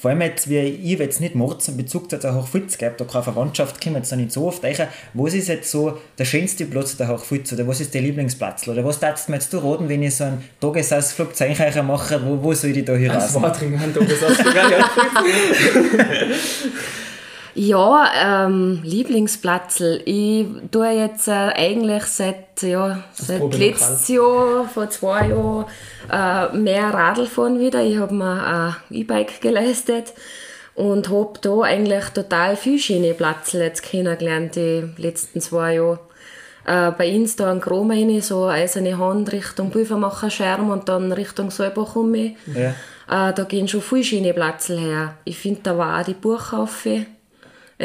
Vor 0.04 0.10
allem 0.10 0.20
jetzt, 0.20 0.50
wie 0.50 0.58
ich 0.58 0.98
jetzt 0.98 1.22
nicht 1.22 1.34
Mords 1.34 1.66
in 1.68 1.78
Bezug 1.78 2.10
zu 2.10 2.18
der 2.18 2.34
Hochfutz 2.34 2.76
gibt, 2.76 3.00
da 3.00 3.06
keine 3.06 3.24
Verwandtschaft 3.24 3.82
kommt 3.82 3.96
jetzt 3.96 4.14
nicht 4.14 4.32
so 4.32 4.48
oft 4.48 4.62
rein. 4.62 4.76
Was 5.14 5.32
ist 5.32 5.48
jetzt 5.48 5.70
so 5.70 5.98
der 6.18 6.26
schönste 6.26 6.66
Platz 6.66 6.98
der 6.98 7.08
Hochfutz 7.08 7.54
oder 7.54 7.66
was 7.66 7.80
ist 7.80 7.94
der 7.94 8.02
Lieblingsplatz? 8.02 8.68
Oder 8.68 8.84
was 8.84 9.00
darfst 9.00 9.28
du 9.28 9.32
mir 9.32 9.38
jetzt 9.38 9.50
du 9.50 9.60
raten, 9.60 9.88
wenn 9.88 10.02
ich 10.02 10.16
so 10.16 10.24
einen 10.24 10.44
Tagesausflug 10.60 11.34
zu 11.34 11.44
euch 11.44 11.82
mache, 11.82 12.20
wo, 12.22 12.42
wo 12.42 12.52
soll 12.52 12.76
ich 12.76 12.84
da 12.84 12.94
hier 12.94 13.14
raus? 13.14 13.32
Wartring, 13.32 13.78
einen 13.78 13.94
Tagesausflug, 13.94 14.54
Ja, 17.54 18.46
ähm, 18.46 18.80
Lieblingsplatzl. 18.82 20.02
Ich 20.04 20.46
tue 20.72 20.90
jetzt 20.90 21.28
äh, 21.28 21.52
eigentlich 21.54 22.04
seit, 22.04 22.62
ja, 22.62 23.04
seit 23.12 23.54
letztes 23.54 24.08
Jahr, 24.08 24.68
vor 24.72 24.90
zwei 24.90 25.28
Jahren, 25.28 25.66
äh, 26.10 26.56
mehr 26.56 26.92
Radl 26.92 27.26
fahren 27.26 27.60
wieder. 27.60 27.82
Ich 27.82 27.98
habe 27.98 28.12
mir 28.12 28.44
ein 28.44 28.76
E-Bike 28.90 29.40
geleistet 29.40 30.14
und 30.74 31.08
habe 31.10 31.38
da 31.40 31.60
eigentlich 31.60 32.04
total 32.06 32.56
viele 32.56 32.80
schöne 32.80 33.14
Plätze 33.14 33.62
jetzt 33.62 33.84
kennengelernt 33.84 34.56
die 34.56 34.88
letzten 34.96 35.40
zwei 35.40 35.76
Jahre. 35.76 36.00
Äh, 36.66 36.90
bei 36.92 37.14
uns 37.14 37.36
da 37.36 37.52
ein 37.52 37.60
Grom 37.60 37.90
rein, 37.90 38.20
so 38.20 38.46
eiserne 38.46 38.98
Hand 38.98 39.30
Richtung 39.32 39.70
Büfermacher 39.70 40.30
Scherm 40.30 40.70
und 40.70 40.88
dann 40.88 41.12
Richtung 41.12 41.50
Salbach 41.52 41.94
um 41.94 42.10
mich. 42.10 42.32
Ja. 42.46 42.70
Äh, 43.30 43.32
da 43.34 43.44
gehen 43.44 43.68
schon 43.68 43.82
viele 43.82 44.02
schöne 44.02 44.34
Plätze 44.34 44.76
her. 44.76 45.14
Ich 45.24 45.38
finde, 45.38 45.60
da 45.62 45.78
war 45.78 46.00
auch 46.00 46.04
die 46.04 46.14
Buchhaufe 46.14 47.06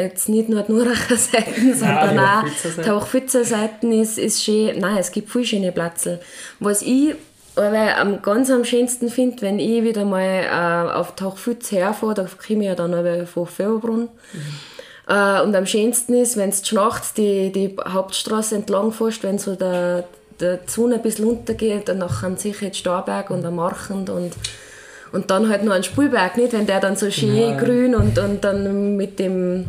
jetzt 0.00 0.28
nicht 0.28 0.48
nur 0.48 0.62
die 0.62 0.72
Nuracher 0.72 1.16
Seiten, 1.16 1.74
sondern 1.74 2.16
ja, 2.16 2.42
auch 2.42 2.82
die 2.82 2.90
Hochfitzer 2.90 3.44
Seiten 3.44 3.92
ist, 3.92 4.18
ist 4.18 4.42
schön. 4.42 4.78
Nein, 4.78 4.98
es 4.98 5.12
gibt 5.12 5.30
viele 5.30 5.44
schöne 5.44 5.72
Plätze. 5.72 6.20
Was 6.58 6.82
ich 6.82 7.14
aber 7.56 7.96
am, 7.98 8.22
ganz 8.22 8.50
am 8.50 8.64
schönsten 8.64 9.10
finde, 9.10 9.42
wenn 9.42 9.58
ich 9.58 9.82
wieder 9.82 10.04
mal 10.04 10.22
äh, 10.22 10.92
auf 10.92 11.14
die 11.14 11.24
Hochfitz 11.24 11.72
herfahre, 11.72 12.14
da 12.14 12.26
komme 12.46 12.60
ich 12.60 12.66
ja 12.66 12.74
dann 12.74 13.26
von 13.26 13.46
Feuerbrunn. 13.46 14.08
Mhm. 14.32 14.40
Äh, 15.08 15.42
und 15.42 15.54
am 15.54 15.66
schönsten 15.66 16.14
ist, 16.14 16.36
wenn 16.36 16.50
du 16.50 16.74
nachts 16.74 17.12
die, 17.14 17.50
die 17.52 17.76
Hauptstraße 17.86 18.54
entlang 18.54 18.92
fährst, 18.92 19.22
wenn 19.24 19.38
so 19.38 19.56
der, 19.56 20.04
der 20.38 20.60
Sonne 20.66 20.96
ein 20.96 21.02
bisschen 21.02 21.26
untergeht 21.26 21.90
und 21.90 21.98
nachher 21.98 22.36
sich 22.36 22.60
jetzt 22.60 22.78
Starberg 22.78 23.30
und 23.30 23.44
am 23.44 23.56
Marchend 23.56 24.08
und 24.08 24.32
und 25.12 25.30
dann 25.30 25.48
halt 25.48 25.64
noch 25.64 25.72
ein 25.72 25.82
Spulberg, 25.82 26.36
nicht? 26.36 26.52
Wenn 26.52 26.66
der 26.66 26.80
dann 26.80 26.96
so 26.96 27.10
schön 27.10 27.36
ja. 27.36 27.56
grün 27.56 27.94
und, 27.94 28.18
und 28.18 28.44
dann 28.44 28.96
mit 28.96 29.18
dem 29.18 29.66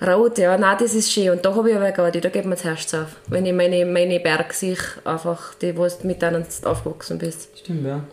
Rot, 0.00 0.38
ja, 0.38 0.56
nein, 0.56 0.76
das 0.78 0.94
ist 0.94 1.12
schön. 1.12 1.30
Und 1.30 1.44
da 1.44 1.54
habe 1.54 1.70
ich 1.70 1.76
aber 1.76 1.90
gerade, 1.90 2.20
da 2.20 2.28
geht 2.28 2.44
mir 2.44 2.54
das 2.54 2.64
Herz 2.64 2.94
auf. 2.94 3.16
Wenn 3.26 3.46
ich 3.46 3.52
meine, 3.52 3.84
meine 3.84 4.20
Berge 4.20 4.52
sehe, 4.54 4.76
einfach, 5.04 5.54
die, 5.54 5.76
wo 5.76 5.86
du 5.86 6.06
mit 6.06 6.22
denen 6.22 6.44
aufgewachsen 6.64 7.18
bist. 7.18 7.58
Stimmt, 7.58 7.86
ja. 7.86 8.04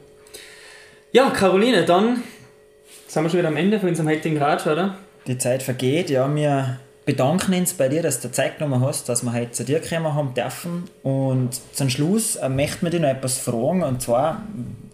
Ja, 1.12 1.30
Caroline, 1.30 1.86
dann 1.86 2.24
sind 3.08 3.24
wir 3.24 3.30
schon 3.30 3.40
wieder 3.40 3.50
am 3.50 3.58
Ende 3.58 3.80
von 3.80 3.90
unserem 3.90 4.10
heutigen 4.10 4.38
Ratsch, 4.38 4.66
oder? 4.68 4.98
Die 5.28 5.38
Zeit 5.38 5.64
vergeht, 5.64 6.10
ja, 6.10 6.34
wir 6.34 6.80
bedanken 7.06 7.54
uns 7.54 7.74
bei 7.74 7.88
dir, 7.88 8.02
dass 8.02 8.20
du 8.20 8.32
Zeit 8.32 8.58
genommen 8.58 8.82
hast, 8.82 9.08
dass 9.08 9.24
wir 9.24 9.32
heute 9.32 9.52
zu 9.52 9.64
dir 9.64 9.80
gekommen 9.80 10.14
haben 10.14 10.34
dürfen. 10.34 10.86
Und 11.04 11.52
zum 11.74 11.90
Schluss 11.90 12.36
äh, 12.36 12.50
möchten 12.50 12.86
wir 12.86 12.90
dich 12.90 13.02
noch 13.02 13.10
etwas 13.10 13.38
fragen, 13.38 13.84
und 13.84 14.02
zwar, 14.02 14.42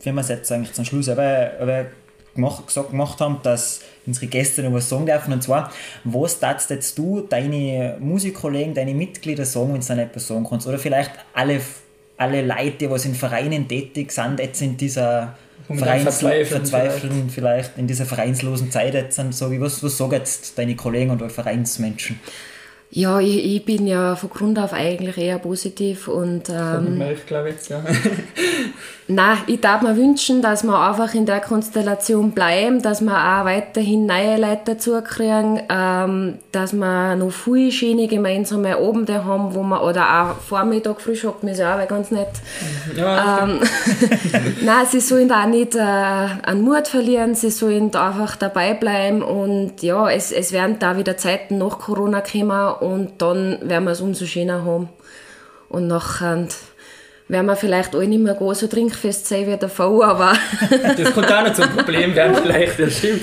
wie 0.03 0.11
wir 0.11 0.21
es 0.21 0.27
jetzt 0.27 0.51
eigentlich 0.51 0.73
zum 0.73 0.85
Schluss 0.85 1.07
aber, 1.07 1.51
aber 1.59 1.85
gemacht, 2.35 2.67
gesagt, 2.67 2.91
gemacht 2.91 3.19
haben, 3.21 3.39
dass 3.43 3.81
unsere 4.05 4.27
Gäste 4.27 4.61
noch 4.63 4.73
was 4.73 4.89
sagen 4.89 5.05
dürfen, 5.05 5.33
und 5.33 5.41
zwar, 5.41 5.71
was 6.03 6.39
darfst 6.39 6.69
jetzt 6.69 6.97
du 6.97 7.21
deine 7.21 7.97
Musikkollegen, 7.99 8.73
deine 8.73 8.93
Mitglieder 8.93 9.45
sagen, 9.45 9.73
wenn 9.73 9.81
du 9.81 9.87
dann 9.87 9.99
etwas 9.99 10.27
sagen 10.27 10.45
kannst? 10.47 10.67
Oder 10.67 10.79
vielleicht 10.79 11.11
alle, 11.33 11.61
alle 12.17 12.41
Leute, 12.45 12.89
die 12.89 13.07
in 13.07 13.15
Vereinen 13.15 13.67
tätig 13.69 14.11
sind, 14.11 14.39
jetzt 14.39 14.61
in 14.61 14.75
dieser 14.75 15.35
Vereins 15.67 16.03
verzweifeln, 16.03 16.65
verzweifeln 16.65 17.29
vielleicht. 17.29 17.77
in 17.77 17.87
dieser 17.87 18.05
vereinslosen 18.05 18.71
Zeit 18.71 18.93
jetzt 18.93 19.19
so 19.33 19.51
wie 19.51 19.61
was, 19.61 19.83
was 19.83 19.97
sagen 19.97 20.11
jetzt 20.13 20.57
deine 20.57 20.75
Kollegen 20.75 21.11
und 21.11 21.31
Vereinsmenschen? 21.31 22.19
Ja, 22.93 23.21
ich, 23.21 23.55
ich, 23.55 23.63
bin 23.63 23.87
ja 23.87 24.17
von 24.17 24.29
Grund 24.29 24.59
auf 24.59 24.73
eigentlich 24.73 25.17
eher 25.17 25.39
positiv 25.39 26.09
und 26.09 26.49
ähm, 26.49 27.01
ich 27.13 27.25
glaube 27.25 27.49
jetzt, 27.49 27.69
ja. 27.69 27.81
Nein, 29.07 29.37
ich 29.47 29.59
darf 29.59 29.81
mir 29.81 29.97
wünschen, 29.97 30.41
dass 30.41 30.63
wir 30.63 30.77
einfach 30.77 31.13
in 31.13 31.25
der 31.25 31.41
Konstellation 31.41 32.31
bleiben, 32.31 32.81
dass 32.81 33.01
wir 33.01 33.11
auch 33.11 33.45
weiterhin 33.45 34.05
neue 34.05 34.37
Leute 34.37 34.61
dazu 34.75 35.01
kriegen, 35.01 35.61
ähm, 35.69 36.35
dass 36.51 36.71
wir 36.71 37.15
noch 37.15 37.31
viele 37.31 37.71
schöne 37.71 38.07
gemeinsame 38.07 38.77
Abende 38.77 39.25
haben, 39.25 39.53
wo 39.53 39.63
wir, 39.63 39.83
oder 39.83 40.21
auch 40.21 40.41
Vormittag, 40.41 41.01
Frühschoppen 41.01 41.49
ist 41.49 41.59
ja 41.59 41.77
auch 41.77 41.87
ganz 41.87 42.11
nett. 42.11 42.29
Ja, 42.95 43.43
ähm, 43.43 43.59
Nein, 44.61 44.85
sie 44.89 45.01
sollen 45.01 45.31
auch 45.31 45.47
nicht 45.47 45.75
äh, 45.75 45.79
an 45.79 46.61
Mut 46.61 46.87
verlieren, 46.87 47.35
sie 47.35 47.51
sollen 47.51 47.93
einfach 47.93 48.35
dabei 48.37 48.73
bleiben 48.73 49.21
und 49.21 49.81
ja, 49.81 50.09
es, 50.09 50.31
es 50.31 50.53
werden 50.53 50.77
da 50.79 50.97
wieder 50.97 51.17
Zeiten 51.17 51.57
nach 51.57 51.79
Corona 51.79 52.21
kommen 52.21 52.80
und 52.81 53.21
dann 53.21 53.69
werden 53.69 53.85
wir 53.85 53.91
es 53.91 54.01
umso 54.01 54.25
schöner 54.25 54.65
haben. 54.65 54.89
Und 55.69 55.87
nachher 55.87 56.47
werden 57.27 57.45
wir 57.45 57.55
vielleicht 57.55 57.95
alle 57.95 58.07
nicht 58.07 58.21
mehr 58.21 58.37
so 58.53 58.67
trinkfest 58.67 59.27
sein 59.27 59.47
wie 59.47 59.55
davor, 59.55 60.05
aber... 60.05 60.33
das 60.69 61.13
könnte 61.13 61.39
auch 61.39 61.47
noch 61.47 61.53
zum 61.53 61.69
Problem 61.69 62.13
werden 62.13 62.35
vielleicht, 62.35 62.77
das 62.77 62.97
stimmt. 62.97 63.21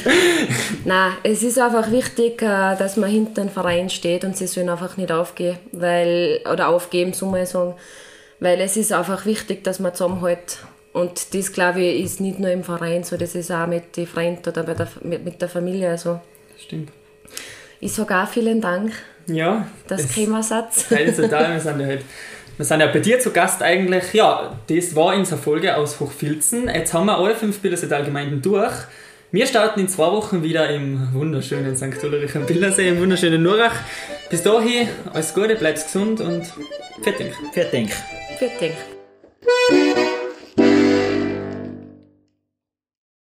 Nein, 0.87 1.13
es 1.25 1.43
ist 1.43 1.59
einfach 1.59 1.91
wichtig, 1.91 2.41
äh, 2.41 2.75
dass 2.77 2.97
man 2.97 3.11
hinter 3.11 3.43
dem 3.43 3.51
Verein 3.51 3.91
steht 3.91 4.25
und 4.25 4.35
sie 4.37 4.47
sollen 4.47 4.71
einfach 4.71 4.97
nicht 4.97 5.13
aufgehen, 5.13 5.59
weil, 5.73 6.41
oder 6.51 6.69
aufgeben, 6.69 7.13
so 7.13 7.27
mal 7.27 7.45
sagen, 7.45 7.75
weil 8.41 8.61
es 8.61 8.79
ist 8.79 8.93
einfach 8.93 9.27
wichtig, 9.27 9.63
dass 9.65 9.79
man 9.79 9.95
zusammenhält. 9.95 10.59
Und 10.95 11.35
das, 11.35 11.53
glaube 11.53 11.83
ich, 11.83 12.05
ist 12.05 12.21
nicht 12.21 12.39
nur 12.39 12.51
im 12.51 12.65
Verein 12.65 13.05
so, 13.05 13.19
das 13.19 13.35
ist 13.35 13.53
auch 13.53 13.67
mit 13.67 13.97
den 13.97 14.07
Freunden 14.07 14.49
oder 14.49 14.63
der, 14.63 14.89
mit, 15.03 15.25
mit 15.25 15.43
der 15.43 15.51
Familie 15.51 15.99
so. 15.99 16.21
Stimmt. 16.57 16.91
Ich 17.81 17.93
sage 17.93 18.17
auch 18.17 18.29
vielen 18.29 18.61
Dank. 18.61 18.93
Ja. 19.29 19.67
Das 19.87 20.09
Kremersatz. 20.09 20.87
Also 20.91 21.27
da, 21.29 21.53
wir 21.53 21.61
sind 21.61 21.81
ja 21.81 21.87
halt 21.87 22.05
wir 22.59 22.65
sind 22.65 22.81
ja 22.81 22.89
bei 22.89 22.99
dir 22.99 23.21
zu 23.21 23.31
Gast 23.31 23.63
eigentlich. 23.63 24.13
Ja, 24.15 24.59
das 24.69 24.97
war 24.97 25.15
unsere 25.15 25.41
Folge 25.41 25.77
aus 25.77 26.01
Hochfilzen. 26.01 26.69
Jetzt 26.69 26.93
haben 26.93 27.07
wir 27.07 27.17
alle 27.17 27.37
fünf 27.37 27.61
Bilderseetal-Gemeinden 27.61 28.43
durch. 28.43 28.73
Wir 29.31 29.47
starten 29.47 29.79
in 29.79 29.89
zwei 29.89 30.11
Wochen 30.11 30.43
wieder 30.43 30.69
im 30.71 31.15
wunderschönen 31.15 31.77
St. 31.77 32.03
Ulrich 32.03 32.35
am 32.35 32.47
Bildersee, 32.47 32.89
im 32.89 32.99
wunderschönen 32.99 33.45
Nurach. 33.45 33.77
Bis 34.29 34.43
dahin, 34.43 34.89
alles 35.13 35.33
Gute, 35.35 35.55
bleibst 35.55 35.93
gesund 35.93 36.21
und 36.21 36.53
fertig. 37.05 37.33
Fertig. 37.53 37.91
Fertig. 38.39 38.73